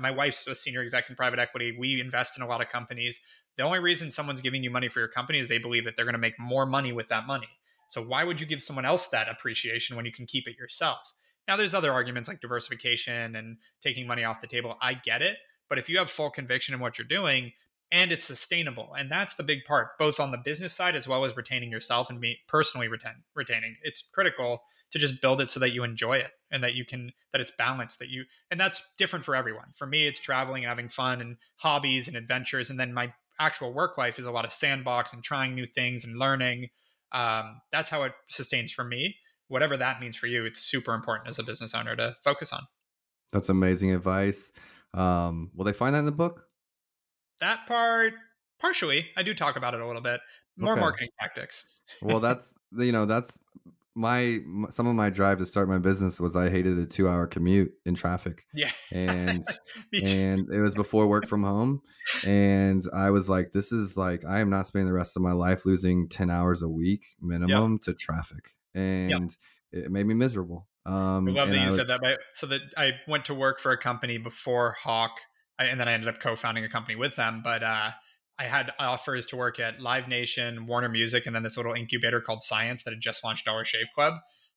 [0.00, 1.76] my wife's a senior exec in private equity.
[1.78, 3.20] We invest in a lot of companies.
[3.58, 6.06] The only reason someone's giving you money for your company is they believe that they're
[6.06, 7.48] going to make more money with that money.
[7.92, 11.12] So why would you give someone else that appreciation when you can keep it yourself?
[11.46, 14.78] Now there's other arguments like diversification and taking money off the table.
[14.80, 15.36] I get it,
[15.68, 17.52] but if you have full conviction in what you're doing,
[17.90, 18.94] and it's sustainable.
[18.94, 22.08] And that's the big part, both on the business side as well as retaining yourself
[22.08, 23.76] and me personally retain, retaining.
[23.82, 24.62] It's critical
[24.92, 27.52] to just build it so that you enjoy it and that you can that it's
[27.58, 29.74] balanced that you and that's different for everyone.
[29.76, 33.74] For me it's traveling and having fun and hobbies and adventures and then my actual
[33.74, 36.70] work life is a lot of sandbox and trying new things and learning.
[37.12, 39.16] Um, that's how it sustains for me.
[39.48, 42.66] Whatever that means for you, it's super important as a business owner to focus on.
[43.32, 44.52] That's amazing advice.
[44.94, 46.46] Um, will they find that in the book?
[47.42, 48.14] that part
[48.58, 50.20] partially i do talk about it a little bit
[50.56, 50.80] more okay.
[50.80, 51.66] marketing tactics
[52.00, 53.38] well that's you know that's
[53.94, 54.38] my
[54.70, 57.72] some of my drive to start my business was I hated a two hour commute
[57.84, 58.44] in traffic.
[58.54, 58.70] Yeah.
[58.90, 59.44] And
[59.92, 61.82] and it was before work from home.
[62.26, 65.32] And I was like, this is like I am not spending the rest of my
[65.32, 67.82] life losing 10 hours a week minimum yep.
[67.82, 68.54] to traffic.
[68.74, 69.10] And
[69.72, 69.84] yep.
[69.84, 70.68] it made me miserable.
[70.86, 72.00] Um I love that you said that.
[72.00, 75.20] But so that I went to work for a company before Hawke
[75.58, 77.40] and then I ended up co-founding a company with them.
[77.42, 77.90] But uh,
[78.42, 82.20] I had offers to work at Live Nation, Warner Music, and then this little incubator
[82.20, 84.14] called Science that had just launched Dollar Shave Club,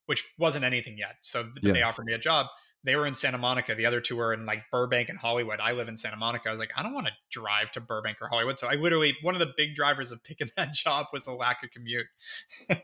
[0.07, 1.17] which wasn't anything yet.
[1.21, 1.71] So yeah.
[1.71, 2.47] they offered me a job.
[2.83, 3.75] They were in Santa Monica.
[3.75, 5.59] The other two were in like Burbank and Hollywood.
[5.59, 6.49] I live in Santa Monica.
[6.49, 8.57] I was like, I don't want to drive to Burbank or Hollywood.
[8.57, 11.63] So I literally one of the big drivers of picking that job was the lack
[11.63, 12.07] of commute.
[12.69, 12.81] that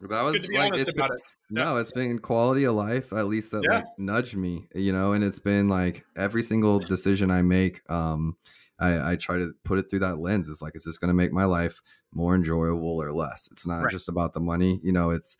[0.00, 1.20] was like it's been, it.
[1.50, 3.76] No, it's been quality of life, at least that yeah.
[3.76, 8.36] like nudged me, you know, and it's been like every single decision I make, um,
[8.78, 10.48] I, I try to put it through that lens.
[10.48, 11.80] It's like, is this going to make my life
[12.12, 13.48] more enjoyable or less?
[13.50, 13.92] It's not right.
[13.92, 15.36] just about the money, you know, it's,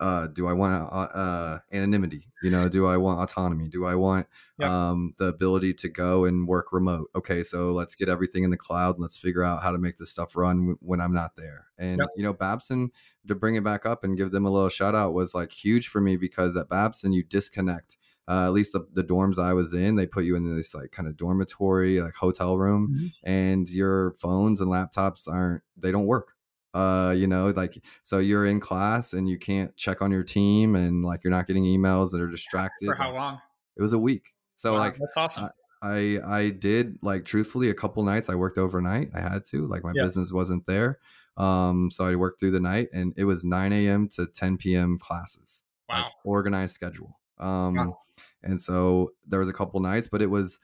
[0.00, 2.28] uh, do I want uh, uh, anonymity?
[2.42, 3.68] You know, do I want autonomy?
[3.68, 4.26] Do I want
[4.58, 4.68] yep.
[4.68, 7.10] um, the ability to go and work remote?
[7.14, 9.96] Okay, so let's get everything in the cloud and let's figure out how to make
[9.96, 11.66] this stuff run when I'm not there.
[11.78, 12.08] And yep.
[12.16, 12.90] you know, Babson
[13.28, 15.88] to bring it back up and give them a little shout out was like huge
[15.88, 17.96] for me because at Babson you disconnect.
[18.26, 20.92] Uh, at least the, the, dorms I was in, they put you in this like
[20.92, 23.30] kind of dormitory, like hotel room, mm-hmm.
[23.30, 26.32] and your phones and laptops aren't they don't work.
[26.72, 30.74] Uh, you know, like so you're in class and you can't check on your team,
[30.74, 32.86] and like you're not getting emails that are distracted.
[32.86, 33.40] For how long?
[33.76, 34.32] It was a week.
[34.56, 35.50] So wow, like that's awesome.
[35.82, 39.10] I I did like truthfully a couple nights I worked overnight.
[39.14, 40.04] I had to like my yeah.
[40.04, 40.98] business wasn't there.
[41.36, 44.08] Um, so I worked through the night and it was 9 a.m.
[44.10, 44.98] to 10 p.m.
[44.98, 45.64] classes.
[45.88, 46.04] Wow.
[46.04, 47.18] Like, organized schedule.
[47.38, 47.98] Um, wow.
[48.44, 50.58] And so there was a couple nights, but it was,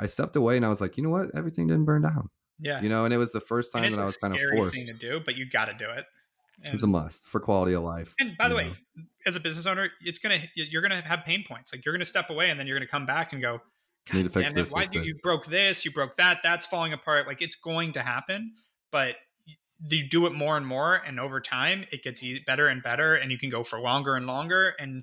[0.00, 1.30] I stepped away and I was like, you know what?
[1.34, 2.28] Everything didn't burn down.
[2.60, 2.80] Yeah.
[2.80, 4.74] You know, and it was the first time that I was kind of forced.
[4.74, 6.04] thing to do, but you got to do it.
[6.64, 8.14] And, it's a must for quality of life.
[8.20, 9.04] And by the way, know.
[9.26, 11.72] as a business owner, it's gonna you're gonna have pain points.
[11.72, 13.60] Like you're gonna step away and then you're gonna come back and go,
[14.12, 15.06] Need to fix this, why this, you, this.
[15.08, 17.26] you broke this, you broke that, that's falling apart.
[17.26, 18.52] Like it's going to happen,
[18.90, 19.16] but
[19.88, 23.32] you do it more and more and over time it gets better and better and
[23.32, 25.02] you can go for longer and longer and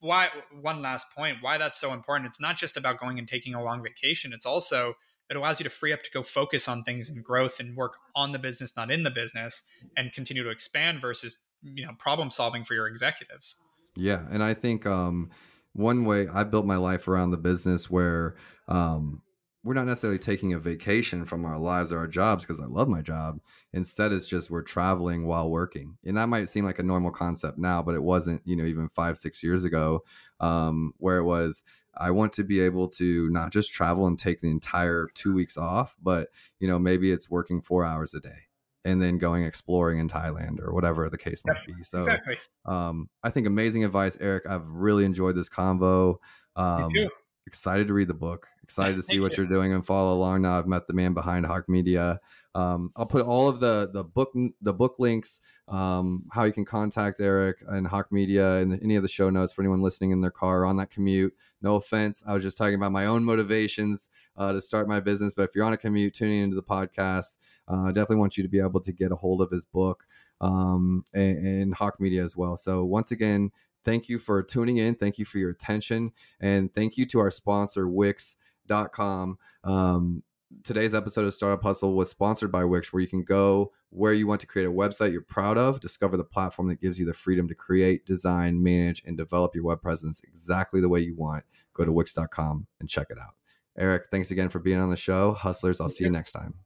[0.00, 0.28] why
[0.60, 2.28] one last point why that's so important.
[2.28, 4.32] It's not just about going and taking a long vacation.
[4.32, 4.94] It's also
[5.28, 7.96] it allows you to free up to go focus on things and growth and work
[8.14, 9.62] on the business not in the business
[9.96, 13.56] and continue to expand versus you know problem solving for your executives.
[13.96, 15.30] Yeah and i think um
[15.72, 18.36] one way i built my life around the business where
[18.68, 19.22] um
[19.66, 22.86] we're not necessarily taking a vacation from our lives or our jobs because I love
[22.86, 23.40] my job.
[23.72, 25.98] Instead, it's just we're traveling while working.
[26.06, 28.88] And that might seem like a normal concept now, but it wasn't, you know, even
[28.90, 30.04] five, six years ago,
[30.38, 31.64] um, where it was,
[31.96, 35.56] I want to be able to not just travel and take the entire two weeks
[35.56, 36.28] off, but,
[36.60, 38.46] you know, maybe it's working four hours a day
[38.84, 41.82] and then going exploring in Thailand or whatever the case might be.
[41.82, 42.36] So, exactly.
[42.66, 44.46] um, I think amazing advice, Erik.
[44.48, 46.18] I've really enjoyed this convo.
[46.54, 47.08] Um, Me too
[47.46, 48.48] excited to read the book.
[48.62, 49.44] Excited to see what you.
[49.44, 50.42] are doing and follow along.
[50.42, 52.20] Now I've met the man behind Hawke Media.
[52.54, 54.32] Um, I'll put all of the the book
[54.62, 59.02] the book links, um, how you can contact Erik and Hawke Media, and any of
[59.02, 61.34] the show notes for anyone listening in their car on that commute.
[61.62, 65.34] No offense, I was just talking about my own motivations uh, to start my business.
[65.34, 67.38] But if you're on a commute, tuning into the podcast,
[67.68, 70.04] uh, I definitely want you to be able to get a hold of his book
[70.40, 72.56] um, and, and Hawke Media as well.
[72.56, 73.50] So once again,
[73.86, 74.96] Thank you for tuning in.
[74.96, 76.12] Thank you for your attention.
[76.40, 79.38] And thank you to our sponsor, Wix.com.
[79.64, 80.22] Um,
[80.62, 84.26] today's episode of Startup Hustle was sponsored by Wix, where you can go where you
[84.26, 87.14] want to create a website you're proud of, discover the platform that gives you the
[87.14, 91.44] freedom to create, design, manage, and develop your web presence exactly the way you want.
[91.72, 93.34] Go to Wix.com and check it out.
[93.78, 95.32] Erik, thanks again for being on the show.
[95.32, 96.65] Hustlers, I'll see you next time.